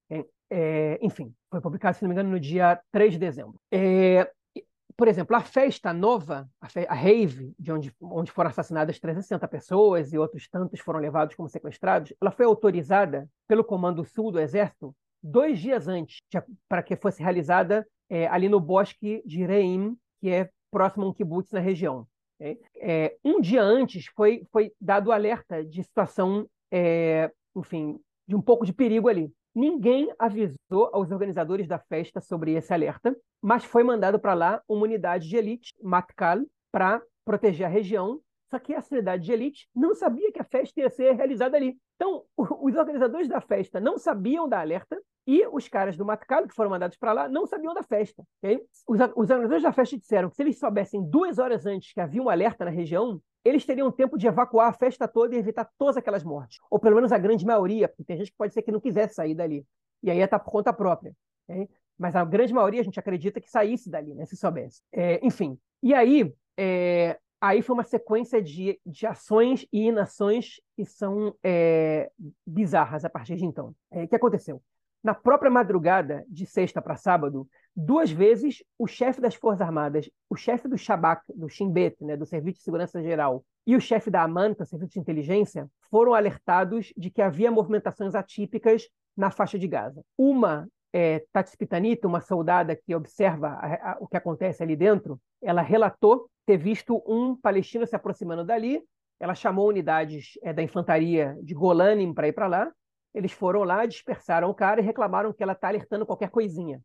É, 0.50 0.98
enfim, 1.02 1.34
foi 1.50 1.60
publicado, 1.60 1.96
se 1.96 2.02
não 2.02 2.08
me 2.08 2.14
engano, 2.14 2.30
no 2.30 2.40
dia 2.40 2.80
3 2.92 3.12
de 3.12 3.18
dezembro. 3.18 3.60
É, 3.72 4.30
por 4.96 5.08
exemplo, 5.08 5.34
a 5.34 5.40
festa 5.40 5.94
nova, 5.94 6.46
a, 6.60 6.68
fe 6.68 6.86
a 6.86 6.94
rave, 6.94 7.54
de 7.58 7.72
onde, 7.72 7.94
onde 8.00 8.30
foram 8.30 8.50
assassinadas 8.50 9.00
360 9.00 9.48
pessoas 9.48 10.12
e 10.12 10.18
outros 10.18 10.46
tantos 10.46 10.80
foram 10.80 11.00
levados 11.00 11.34
como 11.34 11.48
sequestrados, 11.48 12.12
ela 12.20 12.30
foi 12.30 12.44
autorizada 12.44 13.26
pelo 13.48 13.64
Comando 13.64 14.04
Sul 14.04 14.30
do 14.30 14.38
Exército 14.38 14.94
dois 15.22 15.58
dias 15.58 15.88
antes, 15.88 16.18
para 16.68 16.82
que 16.82 16.96
fosse 16.96 17.22
realizada 17.22 17.86
é, 18.08 18.26
ali 18.26 18.48
no 18.48 18.60
bosque 18.60 19.22
de 19.24 19.44
Reim, 19.44 19.96
que 20.20 20.28
é 20.28 20.50
próximo 20.70 21.06
a 21.06 21.08
um 21.08 21.14
kibbutz 21.14 21.50
na 21.50 21.60
região. 21.60 22.06
É, 22.40 23.16
um 23.24 23.40
dia 23.40 23.62
antes 23.62 24.06
foi, 24.16 24.46
foi 24.50 24.72
dado 24.80 25.12
alerta 25.12 25.64
de 25.64 25.82
situação, 25.82 26.48
é, 26.70 27.30
enfim, 27.54 28.00
de 28.26 28.34
um 28.34 28.40
pouco 28.40 28.64
de 28.64 28.72
perigo 28.72 29.08
ali. 29.08 29.30
Ninguém 29.54 30.12
avisou 30.18 30.88
aos 30.92 31.10
organizadores 31.10 31.66
da 31.66 31.78
festa 31.78 32.20
sobre 32.20 32.52
esse 32.52 32.72
alerta, 32.72 33.16
mas 33.42 33.64
foi 33.64 33.82
mandado 33.82 34.18
para 34.18 34.34
lá 34.34 34.62
uma 34.68 34.84
unidade 34.84 35.28
de 35.28 35.36
elite, 35.36 35.74
Matkal, 35.82 36.40
para 36.70 37.02
proteger 37.24 37.66
a 37.66 37.70
região. 37.70 38.20
Só 38.48 38.58
que 38.58 38.72
essa 38.72 38.94
unidade 38.94 39.24
de 39.24 39.32
elite 39.32 39.68
não 39.74 39.94
sabia 39.94 40.32
que 40.32 40.40
a 40.40 40.44
festa 40.44 40.80
ia 40.80 40.90
ser 40.90 41.12
realizada 41.12 41.56
ali. 41.56 41.76
Então, 41.96 42.24
os 42.36 42.74
organizadores 42.74 43.28
da 43.28 43.40
festa 43.40 43.78
não 43.80 43.98
sabiam 43.98 44.48
da 44.48 44.60
alerta 44.60 45.00
e 45.26 45.46
os 45.46 45.68
caras 45.68 45.96
do 45.96 46.04
Matkal, 46.04 46.46
que 46.46 46.54
foram 46.54 46.70
mandados 46.70 46.96
para 46.96 47.12
lá, 47.12 47.28
não 47.28 47.46
sabiam 47.46 47.74
da 47.74 47.82
festa. 47.82 48.24
Okay? 48.42 48.60
Os, 48.88 48.98
os 49.00 49.30
organizadores 49.30 49.62
da 49.62 49.72
festa 49.72 49.96
disseram 49.96 50.30
que 50.30 50.36
se 50.36 50.42
eles 50.42 50.58
soubessem 50.58 51.02
duas 51.02 51.38
horas 51.38 51.66
antes 51.66 51.92
que 51.92 52.00
havia 52.00 52.22
um 52.22 52.28
alerta 52.28 52.64
na 52.64 52.70
região, 52.70 53.20
eles 53.44 53.64
teriam 53.64 53.90
tempo 53.90 54.18
de 54.18 54.26
evacuar 54.26 54.68
a 54.68 54.72
festa 54.72 55.08
toda 55.08 55.34
e 55.34 55.38
evitar 55.38 55.70
todas 55.78 55.96
aquelas 55.96 56.24
mortes. 56.24 56.58
Ou 56.70 56.78
pelo 56.78 56.96
menos 56.96 57.12
a 57.12 57.18
grande 57.18 57.44
maioria, 57.44 57.88
porque 57.88 58.04
tem 58.04 58.16
gente 58.16 58.30
que 58.30 58.36
pode 58.36 58.52
ser 58.52 58.62
que 58.62 58.72
não 58.72 58.80
quisesse 58.80 59.14
sair 59.14 59.34
dali. 59.34 59.64
E 60.02 60.10
aí 60.10 60.18
ia 60.18 60.24
estar 60.24 60.38
por 60.38 60.50
conta 60.50 60.72
própria. 60.72 61.14
Okay? 61.48 61.68
Mas 61.98 62.16
a 62.16 62.24
grande 62.24 62.52
maioria 62.52 62.80
a 62.80 62.84
gente 62.84 62.98
acredita 62.98 63.40
que 63.40 63.50
saísse 63.50 63.90
dali, 63.90 64.14
né, 64.14 64.24
se 64.24 64.36
soubesse. 64.36 64.82
É, 64.92 65.24
enfim. 65.24 65.58
E 65.82 65.94
aí, 65.94 66.32
é, 66.56 67.18
aí 67.40 67.62
foi 67.62 67.74
uma 67.74 67.84
sequência 67.84 68.42
de, 68.42 68.80
de 68.84 69.06
ações 69.06 69.66
e 69.72 69.86
inações 69.86 70.60
que 70.74 70.84
são 70.84 71.34
é, 71.42 72.10
bizarras 72.46 73.04
a 73.04 73.10
partir 73.10 73.36
de 73.36 73.44
então. 73.44 73.74
É, 73.90 74.04
o 74.04 74.08
que 74.08 74.16
aconteceu? 74.16 74.62
Na 75.02 75.14
própria 75.14 75.50
madrugada 75.50 76.24
de 76.28 76.44
sexta 76.44 76.82
para 76.82 76.94
sábado, 76.96 77.48
duas 77.74 78.10
vezes 78.10 78.62
o 78.78 78.86
chefe 78.86 79.20
das 79.20 79.34
Forças 79.34 79.62
Armadas, 79.62 80.10
o 80.28 80.36
chefe 80.36 80.68
do 80.68 80.76
Shabak, 80.76 81.22
do 81.34 81.48
Shin 81.48 81.70
Bet, 81.70 82.04
né, 82.04 82.16
do 82.16 82.26
Serviço 82.26 82.58
de 82.58 82.64
Segurança 82.64 83.02
Geral, 83.02 83.42
e 83.66 83.74
o 83.74 83.80
chefe 83.80 84.10
da 84.10 84.22
AMAN, 84.22 84.54
o 84.58 84.66
Serviço 84.66 84.92
de 84.92 85.00
Inteligência, 85.00 85.66
foram 85.90 86.12
alertados 86.12 86.92
de 86.96 87.10
que 87.10 87.22
havia 87.22 87.50
movimentações 87.50 88.14
atípicas 88.14 88.88
na 89.16 89.30
faixa 89.30 89.58
de 89.58 89.66
Gaza. 89.66 90.02
Uma 90.18 90.68
é, 90.92 91.24
Tati 91.32 91.50
Spitanita, 91.50 92.06
uma 92.06 92.20
soldada 92.20 92.76
que 92.76 92.94
observa 92.94 93.48
a, 93.48 93.92
a, 93.92 93.98
o 94.00 94.06
que 94.06 94.16
acontece 94.16 94.62
ali 94.62 94.76
dentro, 94.76 95.18
ela 95.42 95.62
relatou 95.62 96.28
ter 96.44 96.58
visto 96.58 97.02
um 97.06 97.34
palestino 97.36 97.86
se 97.86 97.96
aproximando 97.96 98.44
dali. 98.44 98.82
Ela 99.18 99.34
chamou 99.34 99.68
unidades 99.68 100.32
é, 100.42 100.52
da 100.52 100.62
infantaria 100.62 101.38
de 101.42 101.54
Golanim 101.54 102.12
para 102.12 102.28
ir 102.28 102.32
para 102.32 102.46
lá 102.46 102.72
eles 103.14 103.32
foram 103.32 103.62
lá, 103.64 103.86
dispersaram 103.86 104.48
o 104.50 104.54
cara 104.54 104.80
e 104.80 104.84
reclamaram 104.84 105.32
que 105.32 105.42
ela 105.42 105.52
está 105.52 105.68
alertando 105.68 106.06
qualquer 106.06 106.30
coisinha. 106.30 106.80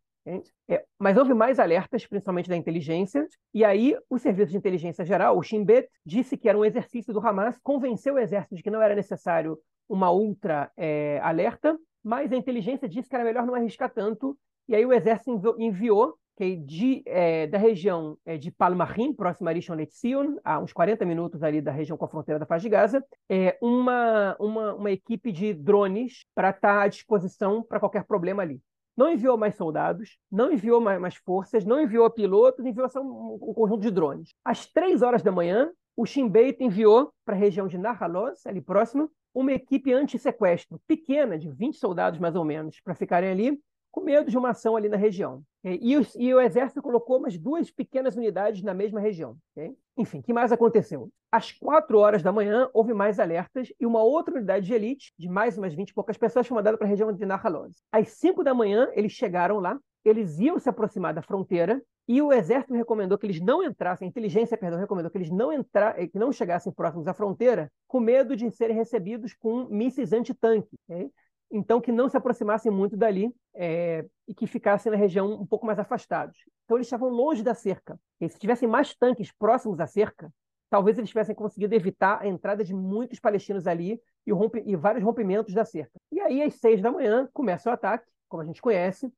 É, 0.68 0.84
mas 0.98 1.16
houve 1.18 1.36
mais 1.36 1.60
alertas, 1.60 2.06
principalmente 2.08 2.50
da 2.50 2.56
inteligência, 2.56 3.28
e 3.54 3.64
aí 3.64 3.96
o 4.10 4.18
Serviço 4.18 4.52
de 4.52 4.58
Inteligência 4.58 5.06
Geral, 5.06 5.38
o 5.38 5.44
Shin 5.44 5.64
Bet, 5.64 5.88
disse 6.04 6.36
que 6.36 6.50
era 6.50 6.58
um 6.58 6.66
exercício 6.66 7.14
do 7.14 7.20
Hamas, 7.20 7.60
convenceu 7.62 8.16
o 8.16 8.20
exército 8.20 8.56
de 8.56 8.64
que 8.64 8.72
não 8.72 8.82
era 8.82 8.96
necessário 8.96 9.60
uma 9.88 10.12
ultra 10.12 10.72
é, 10.76 11.20
alerta, 11.22 11.78
mas 12.04 12.32
a 12.32 12.36
inteligência 12.36 12.90
disse 12.90 13.08
que 13.08 13.16
era 13.16 13.24
melhor 13.24 13.46
não 13.46 13.54
arriscar 13.54 13.94
tanto, 13.94 14.36
e 14.68 14.76
aí 14.76 14.84
o 14.84 14.94
exército 14.94 15.56
enviou 15.60 16.16
que 16.36 16.56
de, 16.56 17.02
é, 17.06 17.48
da 17.48 17.58
região 17.58 18.18
é, 18.26 18.38
de 18.38 18.52
Palmahim, 18.52 19.14
próximo 19.14 19.48
a 19.50 19.52
Rishon 19.52 19.76
LeZion, 19.76 20.38
a 20.44 20.60
uns 20.60 20.74
40 20.74 21.06
minutos 21.06 21.42
ali 21.42 21.62
da 21.62 21.72
região 21.72 21.98
com 21.98 22.06
a 22.06 22.10
fronteira 22.10 22.40
da 22.40 22.46
faixa 22.46 22.64
de 22.64 22.70
Gaza, 22.70 23.06
é, 23.30 23.58
uma, 23.62 24.36
uma, 24.40 24.74
uma 24.76 24.92
equipe 24.92 25.32
de 25.32 25.54
drones 25.54 26.26
para 26.36 26.50
estar 26.50 26.76
tá 26.76 26.82
à 26.84 26.88
disposição 26.88 27.64
para 27.64 27.80
qualquer 27.80 28.04
problema 28.04 28.44
ali. 28.44 28.62
Não 28.98 29.12
enviou 29.12 29.38
mais 29.38 29.56
soldados, 29.56 30.18
não 30.32 30.52
enviou 30.52 30.80
mais, 30.80 31.00
mais 31.00 31.16
forças, 31.16 31.66
não 31.66 31.82
enviou 31.82 32.10
pilotos, 32.10 32.66
enviou 32.66 32.88
só 32.88 33.02
um, 33.02 33.38
um 33.42 33.54
conjunto 33.54 33.82
de 33.82 33.92
drones. 33.92 34.34
Às 34.44 34.66
três 34.66 35.02
horas 35.02 35.22
da 35.22 35.32
manhã, 35.32 35.72
o 35.98 36.06
Shin 36.06 36.32
enviou 36.60 37.14
para 37.26 37.36
a 37.36 37.38
região 37.38 37.68
de 37.68 37.78
Nahaloz, 37.78 38.46
ali 38.46 38.62
próximo, 38.62 39.10
uma 39.34 39.52
equipe 39.52 39.92
anti-sequestro, 39.92 40.80
pequena, 40.88 41.38
de 41.38 41.50
20 41.50 41.78
soldados 41.78 42.20
mais 42.20 42.36
ou 42.36 42.46
menos, 42.46 42.80
para 42.82 42.96
ficarem 42.96 43.30
ali 43.30 43.60
com 43.92 44.02
medo 44.02 44.30
de 44.30 44.38
uma 44.38 44.50
ação 44.50 44.76
ali 44.76 44.90
na 44.90 44.98
região. 44.98 45.42
E, 45.66 45.98
o, 45.98 46.06
e 46.16 46.34
o 46.34 46.40
Exército 46.40 46.82
colocou 46.82 47.18
umas 47.18 47.38
duas 47.38 47.72
pequenas 47.72 48.16
unidades 48.16 48.62
na 48.62 48.74
mesma 48.74 49.00
região. 49.00 49.36
Okay? 49.52 49.76
Enfim, 49.98 50.20
o 50.20 50.24
que 50.24 50.32
mais 50.32 50.52
aconteceu? 50.52 51.10
Às 51.32 51.52
quatro 51.52 51.98
horas 51.98 52.22
da 52.22 52.32
manhã, 52.32 52.70
houve 52.72 52.94
mais 52.94 53.20
alertas 53.20 53.74
e 53.80 53.86
uma 53.86 54.04
outra 54.04 54.36
unidade 54.36 54.66
de 54.66 54.74
elite, 54.74 55.12
de 55.18 55.28
mais 55.28 55.58
umas 55.58 55.74
20 55.74 55.90
e 55.90 55.94
poucas 55.94 56.18
pessoas, 56.18 56.46
foi 56.46 56.56
mandada 56.56 56.78
para 56.78 56.86
a 56.86 56.90
região 56.90 57.12
de 57.12 57.26
Nahaloz. 57.26 57.82
Às 57.92 58.10
cinco 58.10 58.44
da 58.44 58.54
manhã, 58.54 58.90
eles 58.94 59.12
chegaram 59.12 59.60
lá, 59.60 59.80
eles 60.04 60.38
iam 60.40 60.60
se 60.60 60.70
aproximar 60.70 61.14
da 61.14 61.24
fronteira 61.24 61.82
e 62.08 62.22
o 62.22 62.32
exército 62.32 62.76
recomendou 62.76 63.18
que 63.18 63.26
eles 63.26 63.42
não 63.42 63.64
entrassem, 63.64 64.06
a 64.06 64.10
inteligência, 64.10 64.56
perdão, 64.56 64.80
recomendou 64.80 65.10
que 65.10 65.18
eles 65.18 65.32
não 65.32 65.52
entrar, 65.52 65.96
que 65.96 66.20
não 66.20 66.32
chegassem 66.32 66.72
próximos 66.72 67.08
à 67.08 67.14
fronteira, 67.14 67.72
com 67.88 68.00
medo 68.00 68.36
de 68.36 68.50
serem 68.52 68.76
recebidos 68.76 69.34
com 69.34 69.66
mísseis 69.66 70.14
antitanque. 70.14 70.78
Okay? 70.88 71.10
Então 71.52 71.80
que 71.80 71.92
não 71.92 72.10
se 72.10 72.18
aproximassem 72.18 72.72
muito 72.72 72.98
dali 72.98 73.34
é, 73.54 74.06
e 74.28 74.34
que 74.34 74.48
ficassem 74.48 74.92
na 74.92 74.98
região 74.98 75.32
um 75.32 75.46
pouco 75.46 75.66
mais 75.66 75.80
afastados. 75.80 76.38
Então 76.66 76.78
eles 76.78 76.88
estavam 76.88 77.10
longe 77.10 77.44
da 77.44 77.54
cerca. 77.54 78.00
E 78.20 78.28
se 78.28 78.40
tivessem 78.40 78.68
mais 78.68 78.96
tanques 78.96 79.32
próximos 79.32 79.80
à 79.80 79.88
cerca, 79.88 80.32
talvez 80.70 80.98
eles 80.98 81.10
tivessem 81.10 81.36
conseguido 81.36 81.74
evitar 81.76 82.22
a 82.22 82.28
entrada 82.28 82.64
de 82.64 82.74
muitos 82.74 83.20
palestinos 83.20 83.68
ali 83.68 84.02
e, 84.26 84.32
rompe, 84.32 84.64
e 84.66 84.76
vários 84.76 85.04
rompimentos 85.04 85.54
da 85.54 85.64
cerca. 85.64 86.00
E 86.12 86.20
aí, 86.20 86.42
às 86.42 86.56
seis 86.56 86.82
da 86.82 86.92
manhã, 86.92 87.30
começa 87.32 87.70
o 87.70 87.74
ataque, 87.74 88.06
como 88.28 88.42
a 88.42 88.46
gente 88.46 88.62
conhece. 88.62 89.12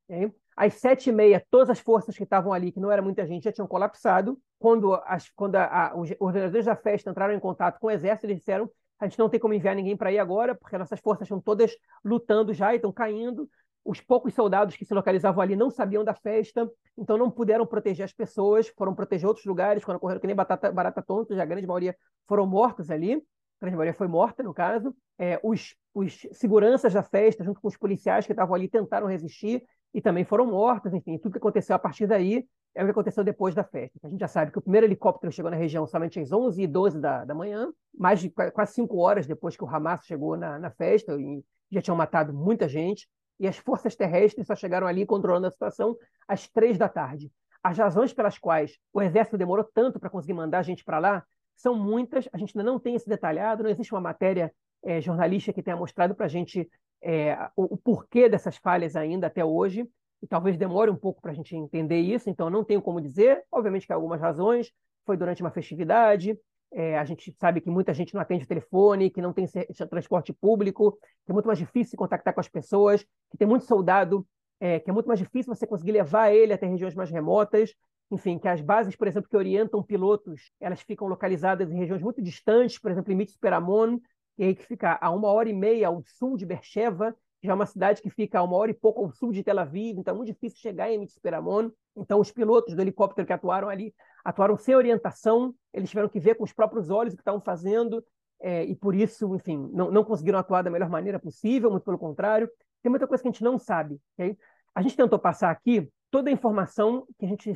Às 0.56 0.74
sete 0.76 1.10
e 1.10 1.14
meia, 1.14 1.44
todas 1.50 1.70
as 1.70 1.80
forças 1.80 2.18
que 2.18 2.24
estavam 2.24 2.52
ali, 2.52 2.72
que 2.72 2.80
não 2.80 2.92
era 2.92 3.02
muita 3.02 3.26
gente, 3.26 3.44
já 3.44 3.52
tinham 3.52 3.68
colapsado. 3.68 4.38
Quando, 4.60 4.94
as, 5.06 5.30
quando 5.30 5.56
a, 5.56 5.66
a, 5.66 5.98
os 5.98 6.14
organizadores 6.20 6.66
da 6.66 6.76
festa 6.76 7.10
entraram 7.10 7.34
em 7.34 7.40
contato 7.40 7.80
com 7.80 7.88
o 7.88 7.92
exército, 7.92 8.26
eles 8.26 8.40
disseram 8.40 8.70
a 9.00 9.08
gente 9.08 9.20
não 9.20 9.30
tem 9.30 9.40
como 9.40 9.54
enviar 9.54 9.76
ninguém 9.76 9.96
para 9.96 10.12
ir 10.12 10.20
agora, 10.20 10.56
porque 10.56 10.78
nossas 10.78 11.00
forças 11.00 11.26
estão 11.26 11.40
todas 11.40 11.76
lutando 12.04 12.54
já 12.54 12.74
e 12.74 12.78
estão 12.78 12.92
caindo. 12.92 13.50
Os 13.86 14.02
poucos 14.02 14.34
soldados 14.34 14.76
que 14.76 14.84
se 14.84 14.94
localizavam 14.94 15.42
ali 15.42 15.56
não 15.56 15.70
sabiam 15.70 16.04
da 16.04 16.14
festa, 16.14 16.70
então 16.98 17.18
não 17.18 17.32
puderam 17.32 17.66
proteger 17.66 18.04
as 18.04 18.12
pessoas, 18.12 18.68
foram 18.70 18.94
proteger 18.94 19.28
outros 19.28 19.46
lugares, 19.46 19.86
quando 19.86 20.00
correram 20.00 20.20
que 20.20 20.28
nem 20.28 20.36
batata, 20.36 20.72
barata 20.72 21.02
tonta, 21.02 21.36
já 21.36 21.44
a 21.44 21.46
grande 21.46 21.68
maioria 21.68 21.96
foram 22.28 22.46
mortos 22.46 22.92
ali, 22.92 23.14
a 23.14 23.20
grande 23.62 23.78
maioria 23.78 23.94
foi 23.94 24.08
morta, 24.08 24.44
no 24.44 24.54
caso. 24.54 24.94
É, 25.18 25.40
os, 25.42 25.76
os 25.94 26.28
seguranças 26.34 26.94
da 26.94 27.02
festa, 27.02 27.44
junto 27.44 27.62
com 27.62 27.68
os 27.68 27.78
policiais 27.78 28.26
que 28.26 28.34
estavam 28.34 28.54
ali, 28.54 28.68
tentaram 28.68 29.08
resistir 29.08 29.64
e 29.94 30.02
também 30.02 30.26
foram 30.26 30.48
mortos, 30.48 30.94
enfim, 30.94 31.18
tudo 31.18 31.32
que 31.32 31.38
aconteceu 31.38 31.76
a 31.76 31.80
partir 31.80 32.08
daí 32.08 32.46
é 32.78 32.84
o 32.84 32.86
que 32.86 32.92
aconteceu 32.92 33.24
depois 33.24 33.56
da 33.56 33.64
festa. 33.64 34.00
A 34.04 34.08
gente 34.08 34.20
já 34.20 34.28
sabe 34.28 34.52
que 34.52 34.60
o 34.60 34.62
primeiro 34.62 34.86
helicóptero 34.86 35.32
chegou 35.32 35.50
na 35.50 35.58
região 35.58 35.88
somente 35.88 36.20
às 36.20 36.32
11 36.32 36.62
e 36.62 36.68
12 36.68 37.02
da, 37.02 37.26
da 37.26 37.34
manhã, 37.34 37.74
mais 37.98 38.20
de 38.20 38.30
quase 38.30 38.74
cinco 38.74 39.00
horas 39.00 39.26
depois 39.26 39.58
que 39.58 39.64
o 39.64 39.68
Hamas 39.68 40.06
chegou 40.06 40.38
na, 40.38 40.60
na 40.60 40.70
festa 40.70 41.20
e 41.20 41.44
já 41.72 41.82
tinham 41.82 41.98
matado 41.98 42.32
muita 42.32 42.70
gente. 42.70 43.10
E 43.40 43.48
as 43.48 43.58
forças 43.58 43.96
terrestres 43.96 44.46
só 44.46 44.56
chegaram 44.56 44.86
ali 44.86 45.08
controlando 45.08 45.48
a 45.48 45.52
situação 45.52 45.98
às 46.28 46.48
três 46.48 46.78
da 46.78 46.88
tarde. 46.88 47.32
As 47.64 47.80
razões 47.80 48.14
pelas 48.14 48.38
quais 48.38 48.78
o 48.94 49.02
exército 49.02 49.40
demorou 49.40 49.66
tanto 49.74 50.00
para 50.00 50.10
conseguir 50.10 50.34
mandar 50.34 50.60
a 50.60 50.64
gente 50.64 50.86
para 50.86 51.00
lá 51.00 51.26
são 51.56 51.74
muitas. 51.74 52.30
A 52.32 52.38
gente 52.38 52.56
ainda 52.56 52.72
não 52.72 52.80
tem 52.80 52.94
esse 52.94 53.10
detalhado, 53.10 53.64
não 53.64 53.72
existe 53.72 53.92
uma 53.92 54.02
matéria 54.02 54.54
é, 54.86 55.02
jornalística 55.02 55.52
que 55.52 55.64
tenha 55.64 55.76
mostrado 55.76 56.14
para 56.14 56.28
a 56.28 56.30
gente 56.30 56.70
é, 57.02 57.36
o, 57.56 57.74
o 57.74 57.78
porquê 57.78 58.30
dessas 58.30 58.56
falhas 58.58 58.96
ainda 58.96 59.26
até 59.26 59.44
hoje 59.44 59.90
e 60.22 60.28
talvez 60.28 60.58
demore 60.58 60.90
um 60.90 60.96
pouco 60.96 61.22
para 61.22 61.32
a 61.32 61.36
gente 61.36 61.56
entender 61.56 62.00
isso, 62.00 62.30
então 62.30 62.50
não 62.50 62.64
tenho 62.64 62.82
como 62.82 63.02
dizer. 63.02 63.44
Obviamente 63.52 63.86
que 63.86 63.94
há 63.94 63.96
algumas 63.96 64.20
razões, 64.20 64.72
foi 65.06 65.16
durante 65.16 65.42
uma 65.42 65.52
festividade, 65.52 66.38
é, 66.72 66.98
a 66.98 67.06
gente 67.06 67.34
sabe 67.40 67.62
que 67.62 67.70
muita 67.70 67.94
gente 67.94 68.14
não 68.14 68.22
atende 68.22 68.44
o 68.44 68.48
telefone, 68.48 69.10
que 69.10 69.22
não 69.22 69.32
tem 69.32 69.48
transporte 69.90 70.34
público, 70.34 70.98
que 71.26 71.32
é 71.32 71.34
muito 71.34 71.46
mais 71.46 71.60
difícil 71.60 71.98
contactar 71.98 72.34
com 72.34 72.40
as 72.40 72.50
pessoas, 72.50 73.06
que 73.32 73.38
tem 73.38 73.48
muito 73.48 73.66
soldado, 73.66 74.28
é, 74.60 74.80
que 74.80 74.90
é 74.90 74.94
muito 74.94 75.08
mais 75.08 75.20
difícil 75.20 75.54
você 75.54 75.66
conseguir 75.66 75.94
levar 75.94 76.32
ele 76.32 76.54
até 76.54 76.66
regiões 76.66 76.96
mais 76.96 77.10
remotas. 77.10 77.74
enfim, 78.12 78.38
que 78.40 78.48
as 78.48 78.62
bases, 78.62 78.96
por 78.96 79.08
exemplo, 79.08 79.30
que 79.30 79.36
orientam 79.36 79.84
pilotos, 79.84 80.52
elas 80.60 80.82
ficam 80.82 81.08
localizadas 81.08 81.72
em 81.72 81.78
regiões 81.78 82.02
muito 82.02 82.22
distantes, 82.22 82.80
por 82.80 82.90
exemplo, 82.90 83.12
em 83.12 83.16
Mitzperamon, 83.16 84.00
e 84.38 84.46
aí 84.46 84.56
que 84.56 84.66
fica 84.66 84.98
a 85.02 85.10
uma 85.12 85.30
hora 85.30 85.50
e 85.50 85.54
meia 85.54 85.88
ao 85.88 86.02
sul 86.06 86.38
de 86.38 86.46
Beersheba, 86.46 87.16
já 87.48 87.54
é 87.54 87.56
uma 87.56 87.66
cidade 87.66 88.02
que 88.02 88.10
fica 88.10 88.40
a 88.40 88.44
uma 88.44 88.56
hora 88.56 88.72
e 88.72 88.74
pouco 88.74 89.06
ao 89.06 89.12
sul 89.12 89.32
de 89.32 89.44
Tel 89.44 89.58
Aviv, 89.58 89.98
então 89.98 90.14
é 90.14 90.18
muito 90.18 90.32
difícil 90.32 90.60
chegar 90.60 90.92
em 90.92 91.00
Mitzperamon. 91.00 91.72
Então, 91.96 92.20
os 92.20 92.32
pilotos 92.32 92.76
do 92.76 92.82
helicóptero 92.82 93.26
que 93.26 93.34
atuaram 93.34 93.70
ali 93.70 93.94
atuaram 94.24 94.58
sem 94.58 94.76
orientação, 94.76 95.56
eles 95.74 95.90
tiveram 95.90 96.10
que 96.10 96.20
ver 96.20 96.36
com 96.36 96.44
os 96.44 96.52
próprios 96.52 96.90
olhos 96.90 97.14
o 97.14 97.16
que 97.16 97.22
estavam 97.22 97.40
fazendo, 97.40 98.04
é, 98.40 98.64
e 98.66 98.76
por 98.76 98.94
isso, 98.94 99.34
enfim, 99.36 99.70
não, 99.74 99.90
não 99.90 100.04
conseguiram 100.04 100.38
atuar 100.38 100.62
da 100.62 100.70
melhor 100.70 100.90
maneira 100.90 101.20
possível, 101.20 101.72
muito 101.72 101.84
pelo 101.84 101.98
contrário. 101.98 102.50
Tem 102.84 102.90
muita 102.90 103.08
coisa 103.08 103.24
que 103.24 103.30
a 103.30 103.32
gente 103.32 103.44
não 103.44 103.58
sabe. 103.58 104.00
Okay? 104.14 104.38
A 104.76 104.82
gente 104.82 104.96
tentou 104.96 105.18
passar 105.18 105.50
aqui 105.50 105.90
toda 106.12 106.30
a 106.30 106.34
informação 106.34 107.06
que, 107.18 107.26
a 107.26 107.30
gente, 107.30 107.54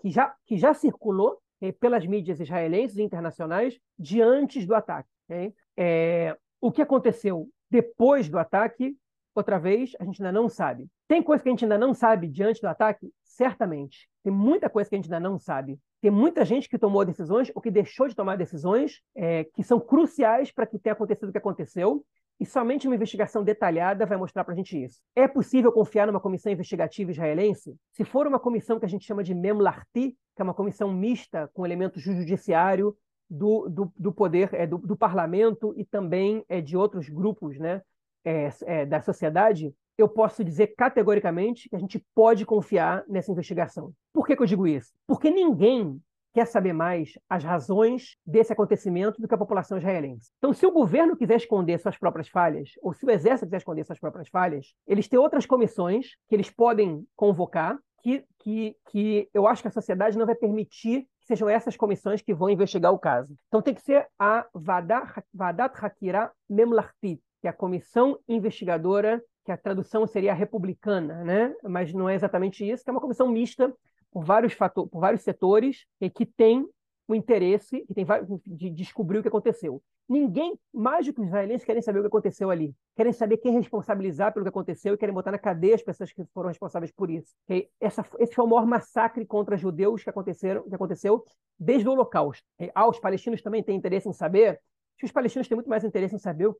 que, 0.00 0.10
já, 0.10 0.34
que 0.46 0.56
já 0.56 0.74
circulou 0.74 1.38
okay, 1.56 1.72
pelas 1.72 2.04
mídias 2.06 2.40
israelenses 2.40 2.96
e 2.96 3.02
internacionais 3.02 3.78
de 3.98 4.20
antes 4.20 4.66
do 4.66 4.74
ataque. 4.74 5.08
Okay? 5.24 5.54
É, 5.76 6.36
o 6.60 6.72
que 6.72 6.82
aconteceu 6.82 7.48
depois 7.70 8.28
do 8.28 8.38
ataque, 8.38 8.96
outra 9.40 9.58
vez, 9.58 9.92
a 9.98 10.04
gente 10.04 10.22
ainda 10.22 10.32
não 10.32 10.48
sabe. 10.48 10.88
Tem 11.08 11.22
coisa 11.22 11.42
que 11.42 11.48
a 11.48 11.52
gente 11.52 11.64
ainda 11.64 11.78
não 11.78 11.94
sabe 11.94 12.28
diante 12.28 12.60
do 12.60 12.68
ataque? 12.68 13.10
Certamente. 13.22 14.08
Tem 14.22 14.32
muita 14.32 14.68
coisa 14.68 14.88
que 14.88 14.96
a 14.96 14.98
gente 14.98 15.12
ainda 15.12 15.28
não 15.28 15.38
sabe. 15.38 15.78
Tem 16.00 16.10
muita 16.10 16.44
gente 16.44 16.68
que 16.68 16.78
tomou 16.78 17.04
decisões 17.04 17.50
ou 17.54 17.62
que 17.62 17.70
deixou 17.70 18.08
de 18.08 18.14
tomar 18.14 18.36
decisões 18.36 19.00
é, 19.14 19.44
que 19.44 19.62
são 19.62 19.80
cruciais 19.80 20.52
para 20.52 20.66
que 20.66 20.78
tenha 20.78 20.92
acontecido 20.92 21.28
o 21.28 21.32
que 21.32 21.38
aconteceu. 21.38 22.04
E 22.38 22.44
somente 22.44 22.86
uma 22.86 22.94
investigação 22.94 23.42
detalhada 23.42 24.04
vai 24.04 24.18
mostrar 24.18 24.44
para 24.44 24.52
a 24.52 24.56
gente 24.56 24.82
isso. 24.82 25.00
É 25.14 25.26
possível 25.26 25.72
confiar 25.72 26.06
numa 26.06 26.20
comissão 26.20 26.52
investigativa 26.52 27.10
israelense? 27.10 27.74
Se 27.92 28.04
for 28.04 28.26
uma 28.26 28.38
comissão 28.38 28.78
que 28.78 28.84
a 28.84 28.88
gente 28.88 29.06
chama 29.06 29.24
de 29.24 29.34
Memlarti, 29.34 30.14
que 30.34 30.42
é 30.42 30.44
uma 30.44 30.52
comissão 30.52 30.92
mista 30.92 31.50
com 31.54 31.64
elementos 31.64 32.02
judiciário, 32.02 32.94
do, 33.28 33.68
do, 33.68 33.92
do 33.96 34.12
poder, 34.12 34.50
é, 34.52 34.66
do, 34.66 34.78
do, 34.78 34.96
parlamento 34.96 35.74
e 35.76 35.84
também 35.84 36.44
é, 36.48 36.60
de 36.60 36.76
outros 36.76 37.08
grupos 37.08 37.58
né, 37.58 37.82
é, 38.26 38.50
é, 38.64 38.84
da 38.84 39.00
sociedade, 39.00 39.72
eu 39.96 40.08
posso 40.08 40.42
dizer 40.42 40.74
categoricamente 40.76 41.68
que 41.68 41.76
a 41.76 41.78
gente 41.78 42.04
pode 42.14 42.44
confiar 42.44 43.04
nessa 43.08 43.30
investigação. 43.30 43.92
Por 44.12 44.26
que, 44.26 44.36
que 44.36 44.42
eu 44.42 44.46
digo 44.46 44.66
isso? 44.66 44.92
Porque 45.06 45.30
ninguém 45.30 46.02
quer 46.34 46.46
saber 46.46 46.74
mais 46.74 47.18
as 47.30 47.42
razões 47.42 48.18
desse 48.26 48.52
acontecimento 48.52 49.22
do 49.22 49.26
que 49.26 49.34
a 49.34 49.38
população 49.38 49.78
israelense. 49.78 50.30
Então, 50.36 50.52
se 50.52 50.66
o 50.66 50.70
governo 50.70 51.16
quiser 51.16 51.36
esconder 51.36 51.78
suas 51.78 51.96
próprias 51.96 52.28
falhas, 52.28 52.72
ou 52.82 52.92
se 52.92 53.06
o 53.06 53.10
exército 53.10 53.46
quiser 53.46 53.56
esconder 53.56 53.86
suas 53.86 53.98
próprias 53.98 54.28
falhas, 54.28 54.74
eles 54.86 55.08
têm 55.08 55.18
outras 55.18 55.46
comissões 55.46 56.08
que 56.28 56.34
eles 56.34 56.50
podem 56.50 57.06
convocar, 57.16 57.78
que, 58.02 58.22
que, 58.40 58.76
que 58.90 59.30
eu 59.32 59.46
acho 59.46 59.62
que 59.62 59.68
a 59.68 59.70
sociedade 59.70 60.18
não 60.18 60.26
vai 60.26 60.34
permitir 60.34 61.08
que 61.20 61.26
sejam 61.26 61.48
essas 61.48 61.74
comissões 61.74 62.20
que 62.20 62.34
vão 62.34 62.50
investigar 62.50 62.92
o 62.92 62.98
caso. 62.98 63.34
Então, 63.48 63.62
tem 63.62 63.72
que 63.72 63.80
ser 63.80 64.06
a 64.18 64.46
Vadat, 64.52 65.82
Hakira 65.82 66.30
Memlartit, 66.50 67.22
que 67.40 67.46
é 67.46 67.50
a 67.50 67.52
comissão 67.52 68.18
investigadora 68.28 69.22
que 69.44 69.52
a 69.52 69.56
tradução 69.56 70.06
seria 70.06 70.34
republicana, 70.34 71.22
né? 71.22 71.54
mas 71.62 71.92
não 71.92 72.08
é 72.08 72.14
exatamente 72.16 72.68
isso, 72.68 72.82
que 72.82 72.90
é 72.90 72.92
uma 72.92 73.00
comissão 73.00 73.28
mista 73.28 73.72
por 74.10 74.24
vários, 74.24 74.52
fatores, 74.52 74.90
por 74.90 75.00
vários 75.00 75.22
setores 75.22 75.86
e 76.00 76.10
que 76.10 76.26
tem 76.26 76.68
o 77.06 77.14
interesse 77.14 77.84
que 77.86 77.94
tem 77.94 78.04
de 78.44 78.68
descobrir 78.70 79.18
o 79.18 79.22
que 79.22 79.28
aconteceu. 79.28 79.80
Ninguém, 80.08 80.58
mais 80.72 81.06
do 81.06 81.12
que 81.12 81.20
os 81.20 81.26
israelenses, 81.26 81.64
querem 81.64 81.82
saber 81.82 81.98
o 81.98 82.02
que 82.02 82.08
aconteceu 82.08 82.50
ali. 82.50 82.74
Querem 82.96 83.12
saber 83.12 83.38
quem 83.38 83.52
responsabilizar 83.52 84.32
pelo 84.32 84.44
que 84.44 84.48
aconteceu 84.48 84.94
e 84.94 84.96
querem 84.96 85.14
botar 85.14 85.32
na 85.32 85.38
cadeia 85.38 85.74
as 85.74 85.82
pessoas 85.82 86.12
que 86.12 86.24
foram 86.32 86.48
responsáveis 86.48 86.92
por 86.92 87.10
isso. 87.10 87.34
Essa, 87.80 88.04
esse 88.18 88.34
foi 88.34 88.44
o 88.44 88.48
maior 88.48 88.66
massacre 88.66 89.24
contra 89.26 89.56
judeus 89.56 90.04
que, 90.04 90.10
aconteceram, 90.10 90.62
que 90.68 90.74
aconteceu 90.74 91.24
desde 91.58 91.88
o 91.88 91.92
Holocausto. 91.92 92.44
Ah, 92.74 92.88
os 92.88 93.00
palestinos 93.00 93.42
também 93.42 93.62
têm 93.62 93.76
interesse 93.76 94.08
em 94.08 94.12
saber. 94.12 94.60
Os 95.02 95.12
palestinos 95.12 95.48
têm 95.48 95.56
muito 95.56 95.70
mais 95.70 95.84
interesse 95.84 96.14
em 96.14 96.18
saber 96.18 96.54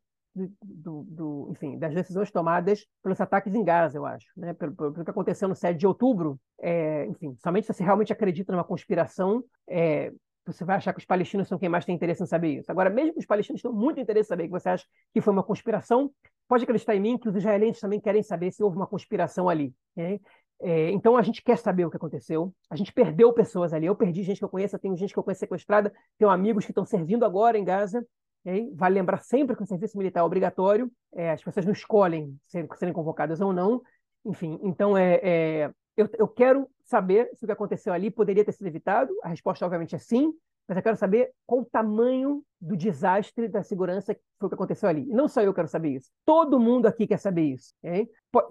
do, 0.63 1.05
do, 1.09 1.49
enfim, 1.51 1.79
das 1.79 1.95
decisões 1.95 2.31
tomadas 2.31 2.87
pelos 3.03 3.21
ataques 3.21 3.55
em 3.55 3.65
Gaza, 3.65 3.97
eu 3.97 4.05
acho, 4.05 4.27
né? 4.37 4.53
pelo, 4.53 4.75
pelo, 4.75 5.05
que 5.05 5.11
aconteceu 5.11 5.49
no 5.49 5.55
7 5.55 5.79
de 5.79 5.87
outubro. 5.87 6.39
É, 6.61 7.07
enfim, 7.07 7.35
somente 7.39 7.67
se 7.67 7.73
você 7.73 7.83
realmente 7.83 8.13
acredita 8.13 8.53
numa 8.53 8.65
conspiração, 8.65 9.43
é, 9.69 10.13
você 10.47 10.65
vai 10.65 10.77
achar 10.77 10.93
que 10.93 11.01
os 11.01 11.05
palestinos 11.05 11.49
são 11.49 11.59
quem 11.59 11.69
mais 11.69 11.85
tem 11.85 11.95
interesse 11.95 12.23
em 12.23 12.27
saber 12.27 12.59
isso. 12.59 12.71
Agora, 12.71 12.89
mesmo 12.91 13.15
que 13.15 13.21
os 13.21 13.27
palestinos 13.27 13.63
tenham 13.63 13.75
muito 13.75 13.99
interesse 13.99 14.29
em 14.29 14.31
saber 14.31 14.45
que 14.45 14.51
você 14.51 14.69
acha 14.69 14.85
que 15.13 15.21
foi 15.21 15.33
uma 15.33 15.43
conspiração, 15.43 16.11
pode 16.47 16.65
acreditar 16.65 16.95
em 16.95 17.01
mim 17.01 17.19
que 17.19 17.29
os 17.29 17.35
israelenses 17.35 17.81
também 17.81 18.01
querem 18.01 18.23
saber 18.23 18.53
se 18.53 18.63
houve 18.63 18.77
uma 18.77 18.87
conspiração 18.87 19.49
ali. 19.49 19.75
Né? 19.97 20.21
É, 20.61 20.91
então 20.91 21.17
a 21.17 21.23
gente 21.23 21.43
quer 21.43 21.59
saber 21.59 21.85
o 21.85 21.91
que 21.91 21.97
aconteceu. 21.97 22.55
A 22.71 22.77
gente 22.77 22.93
perdeu 22.93 23.33
pessoas 23.33 23.73
ali. 23.73 23.87
Eu 23.87 23.97
perdi 23.97 24.23
gente 24.23 24.39
que 24.39 24.45
eu 24.45 24.49
conheço, 24.49 24.79
tenho 24.79 24.97
gente 24.97 25.13
que 25.13 25.19
eu 25.19 25.23
conheço 25.23 25.41
sequestrada, 25.41 25.93
tenho 26.19 26.31
amigos 26.31 26.65
que 26.65 26.71
estão 26.71 26.85
servindo 26.85 27.25
agora 27.25 27.59
em 27.59 27.65
Gaza. 27.65 28.07
Vale 28.75 28.95
lembrar 28.95 29.19
sempre 29.19 29.57
que 29.57 29.63
o 29.63 29.67
serviço 29.67 29.99
militar 29.99 30.21
é 30.21 30.23
obrigatório, 30.23 30.91
é, 31.13 31.33
as 31.33 31.43
pessoas 31.43 31.67
não 31.67 31.73
escolhem 31.73 32.39
serem, 32.47 32.69
serem 32.77 32.95
convocadas 32.95 33.41
ou 33.41 33.53
não. 33.53 33.83
Enfim, 34.25 34.59
então 34.63 34.97
é, 34.97 35.21
é 35.23 35.71
eu, 35.97 36.09
eu, 36.19 36.29
quero 36.29 36.69
saber 36.85 37.31
se 37.35 37.45
o 37.45 37.47
que 37.47 37.53
aconteceu 37.53 37.93
ali 37.93 38.11
poderia 38.11 38.45
ter 38.45 38.53
sido 38.53 38.67
evitado. 38.67 39.13
A 39.23 39.29
resposta, 39.29 39.65
obviamente, 39.65 39.95
é 39.95 39.99
sim, 39.99 40.33
mas 40.69 40.77
eu 40.77 40.83
quero 40.83 40.97
saber 40.97 41.33
qual 41.47 41.63
o 41.63 41.65
tamanho 41.65 42.43
do 42.61 42.77
desastre 42.77 43.49
da 43.49 43.63
segurança 43.63 44.15
que 44.15 44.21
foi 44.39 44.47
o 44.47 44.49
que 44.49 44.55
aconteceu 44.55 44.89
ali. 44.89 45.03
E 45.03 45.15
não 45.15 45.27
só 45.27 45.41
eu 45.41 45.55
quero 45.55 45.69
saber 45.69 45.91
isso. 45.91 46.11
Todo 46.25 46.61
mundo 46.61 46.87
aqui 46.87 47.07
quer 47.07 47.19
saber 47.19 47.45
isso. 47.45 47.73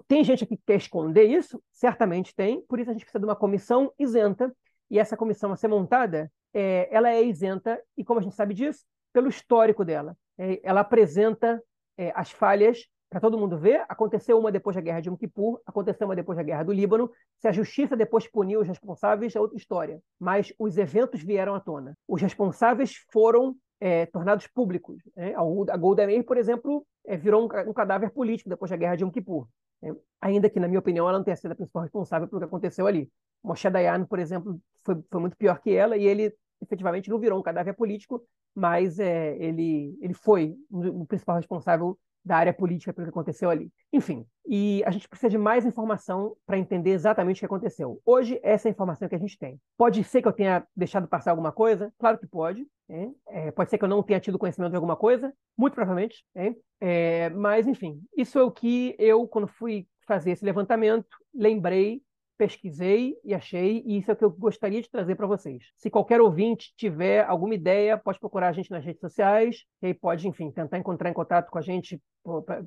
Tem 0.08 0.24
gente 0.24 0.44
aqui 0.44 0.56
que 0.56 0.62
quer 0.66 0.76
esconder 0.76 1.24
isso? 1.24 1.62
Certamente 1.72 2.34
tem. 2.34 2.60
Por 2.62 2.80
isso 2.80 2.90
a 2.90 2.92
gente 2.92 3.02
precisa 3.02 3.20
de 3.20 3.26
uma 3.26 3.36
comissão 3.36 3.92
isenta. 3.98 4.54
E 4.90 4.98
essa 4.98 5.16
comissão 5.16 5.52
a 5.52 5.56
ser 5.56 5.68
montada, 5.68 6.30
é, 6.54 6.88
ela 6.90 7.10
é 7.10 7.22
isenta. 7.22 7.80
E 7.96 8.04
como 8.04 8.20
a 8.20 8.22
gente 8.22 8.34
sabe 8.34 8.54
disso? 8.54 8.84
Pelo 9.16 9.30
histórico 9.30 9.82
dela. 9.82 10.14
É, 10.36 10.60
ela 10.62 10.80
apresenta 10.80 11.62
é, 11.96 12.12
as 12.14 12.30
falhas 12.30 12.86
para 13.08 13.18
todo 13.18 13.38
mundo 13.38 13.56
ver. 13.58 13.82
Aconteceu 13.88 14.38
uma 14.38 14.52
depois 14.52 14.76
da 14.76 14.82
guerra 14.82 15.00
de 15.00 15.08
Yom 15.08 15.16
Kippur, 15.16 15.58
aconteceu 15.64 16.06
uma 16.06 16.14
depois 16.14 16.36
da 16.36 16.42
guerra 16.42 16.64
do 16.64 16.70
Líbano. 16.70 17.10
Se 17.38 17.48
a 17.48 17.52
justiça 17.52 17.96
depois 17.96 18.28
puniu 18.28 18.60
os 18.60 18.68
responsáveis, 18.68 19.34
é 19.34 19.40
outra 19.40 19.56
história. 19.56 20.02
Mas 20.20 20.52
os 20.58 20.76
eventos 20.76 21.22
vieram 21.22 21.54
à 21.54 21.60
tona. 21.60 21.96
Os 22.06 22.20
responsáveis 22.20 22.96
foram 23.10 23.56
é, 23.80 24.04
tornados 24.04 24.48
públicos. 24.48 25.02
Né? 25.16 25.32
A 25.34 25.76
Golda 25.78 26.06
Meir, 26.06 26.22
por 26.22 26.36
exemplo, 26.36 26.86
é, 27.06 27.16
virou 27.16 27.40
um, 27.40 27.70
um, 27.70 27.72
cadáver 27.72 28.10
político 28.10 28.50
depois 28.50 28.70
da 28.70 28.76
guerra 28.76 28.96
de 28.96 29.04
Yom 29.04 29.10
Kippur. 29.10 29.48
Né? 29.80 29.96
Ainda 30.20 30.50
que, 30.50 30.60
na 30.60 30.68
minha 30.68 30.80
opinião, 30.80 31.08
ela 31.08 31.16
não 31.16 31.24
tenha 31.24 31.36
sido 31.36 31.52
a 31.52 31.56
principal 31.56 31.84
responsável 31.84 32.28
pelo 32.28 32.40
que 32.40 32.46
aconteceu 32.46 32.86
ali. 32.86 33.10
Moshe 33.42 33.70
Dayan, 33.70 34.04
por 34.04 34.18
exemplo, 34.18 34.60
foi, 34.84 35.02
foi 35.10 35.20
muito 35.22 35.38
pior 35.38 35.58
que 35.58 35.74
ela 35.74 35.96
e 35.96 36.04
ele 36.04 36.34
efetivamente 36.60 37.10
não 37.10 37.18
virou 37.18 37.38
um 37.38 37.42
cadáver 37.42 37.74
político, 37.74 38.22
mas 38.54 38.98
é, 38.98 39.36
ele, 39.38 39.96
ele 40.00 40.14
foi 40.14 40.56
o 40.70 41.06
principal 41.06 41.36
responsável 41.36 41.98
da 42.26 42.36
área 42.36 42.52
política 42.52 42.92
pelo 42.92 43.06
que 43.06 43.10
aconteceu 43.10 43.48
ali. 43.48 43.70
Enfim, 43.92 44.26
e 44.44 44.82
a 44.84 44.90
gente 44.90 45.08
precisa 45.08 45.30
de 45.30 45.38
mais 45.38 45.64
informação 45.64 46.36
para 46.44 46.58
entender 46.58 46.90
exatamente 46.90 47.36
o 47.36 47.40
que 47.40 47.46
aconteceu. 47.46 48.00
Hoje, 48.04 48.40
essa 48.42 48.66
é 48.66 48.70
a 48.70 48.72
informação 48.72 49.08
que 49.08 49.14
a 49.14 49.18
gente 49.18 49.38
tem. 49.38 49.60
Pode 49.78 50.02
ser 50.02 50.20
que 50.20 50.26
eu 50.26 50.32
tenha 50.32 50.66
deixado 50.74 51.06
passar 51.06 51.30
alguma 51.30 51.52
coisa? 51.52 51.92
Claro 51.96 52.18
que 52.18 52.26
pode. 52.26 52.66
É, 52.88 53.08
é, 53.28 53.50
pode 53.52 53.70
ser 53.70 53.78
que 53.78 53.84
eu 53.84 53.88
não 53.88 54.02
tenha 54.02 54.18
tido 54.18 54.40
conhecimento 54.40 54.70
de 54.70 54.76
alguma 54.76 54.96
coisa? 54.96 55.32
Muito 55.56 55.74
provavelmente. 55.74 56.24
É, 56.34 56.54
é 56.80 57.30
mas, 57.30 57.68
enfim, 57.68 58.02
isso 58.16 58.40
é 58.40 58.42
o 58.42 58.50
que 58.50 58.96
eu, 58.98 59.28
quando 59.28 59.46
fui 59.46 59.86
fazer 60.04 60.32
esse 60.32 60.44
levantamento, 60.44 61.16
lembrei 61.32 62.02
pesquisei 62.36 63.16
e 63.24 63.34
achei, 63.34 63.82
e 63.84 63.98
isso 63.98 64.10
é 64.10 64.14
o 64.14 64.16
que 64.16 64.24
eu 64.24 64.30
gostaria 64.30 64.80
de 64.80 64.90
trazer 64.90 65.14
para 65.14 65.26
vocês. 65.26 65.64
Se 65.76 65.90
qualquer 65.90 66.20
ouvinte 66.20 66.72
tiver 66.76 67.24
alguma 67.24 67.54
ideia, 67.54 67.98
pode 67.98 68.18
procurar 68.18 68.48
a 68.48 68.52
gente 68.52 68.70
nas 68.70 68.84
redes 68.84 69.00
sociais, 69.00 69.64
e 69.82 69.86
aí 69.86 69.94
pode, 69.94 70.28
enfim, 70.28 70.50
tentar 70.50 70.78
encontrar 70.78 71.10
em 71.10 71.14
contato 71.14 71.50
com 71.50 71.58
a 71.58 71.62
gente, 71.62 72.00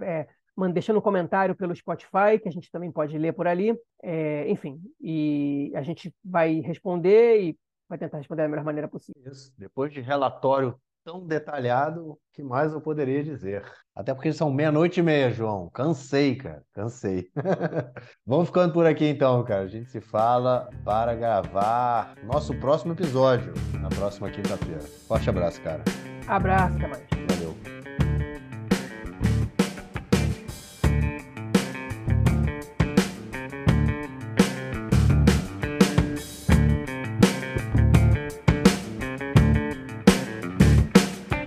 é, 0.01 0.27
deixando 0.73 0.99
um 0.99 1.01
comentário 1.01 1.55
pelo 1.55 1.75
Spotify, 1.75 2.39
que 2.41 2.49
a 2.49 2.51
gente 2.51 2.71
também 2.71 2.91
pode 2.91 3.17
ler 3.17 3.33
por 3.33 3.47
ali. 3.47 3.77
É, 4.03 4.49
enfim, 4.49 4.81
e 4.99 5.71
a 5.75 5.81
gente 5.81 6.13
vai 6.23 6.59
responder 6.59 7.41
e 7.41 7.57
vai 7.87 7.97
tentar 7.97 8.17
responder 8.17 8.43
da 8.43 8.49
melhor 8.49 8.65
maneira 8.65 8.87
possível. 8.87 9.31
Isso. 9.31 9.53
Depois 9.57 9.91
de 9.91 10.01
relatório 10.01 10.79
tão 11.09 11.25
detalhado, 11.25 12.11
o 12.11 12.19
que 12.31 12.43
mais 12.43 12.71
eu 12.71 12.79
poderia 12.79 13.23
dizer? 13.23 13.63
Até 13.95 14.13
porque 14.13 14.31
são 14.31 14.53
meia-noite 14.53 14.99
e 14.99 15.03
meia, 15.03 15.31
João. 15.31 15.67
Cansei, 15.73 16.35
cara. 16.35 16.61
Cansei. 16.71 17.29
Vamos 18.25 18.47
ficando 18.47 18.71
por 18.71 18.85
aqui 18.85 19.05
então, 19.05 19.43
cara. 19.43 19.63
A 19.63 19.67
gente 19.67 19.89
se 19.89 19.99
fala 19.99 20.69
para 20.85 21.15
gravar 21.15 22.13
nosso 22.23 22.53
próximo 22.59 22.93
episódio 22.93 23.53
na 23.81 23.89
próxima 23.89 24.29
quinta-feira. 24.29 24.81
Forte 25.07 25.29
abraço, 25.29 25.59
cara. 25.63 25.83
Abraço, 26.27 26.75
até 26.77 26.87
mais. 26.87 27.03
Valeu. 27.27 27.78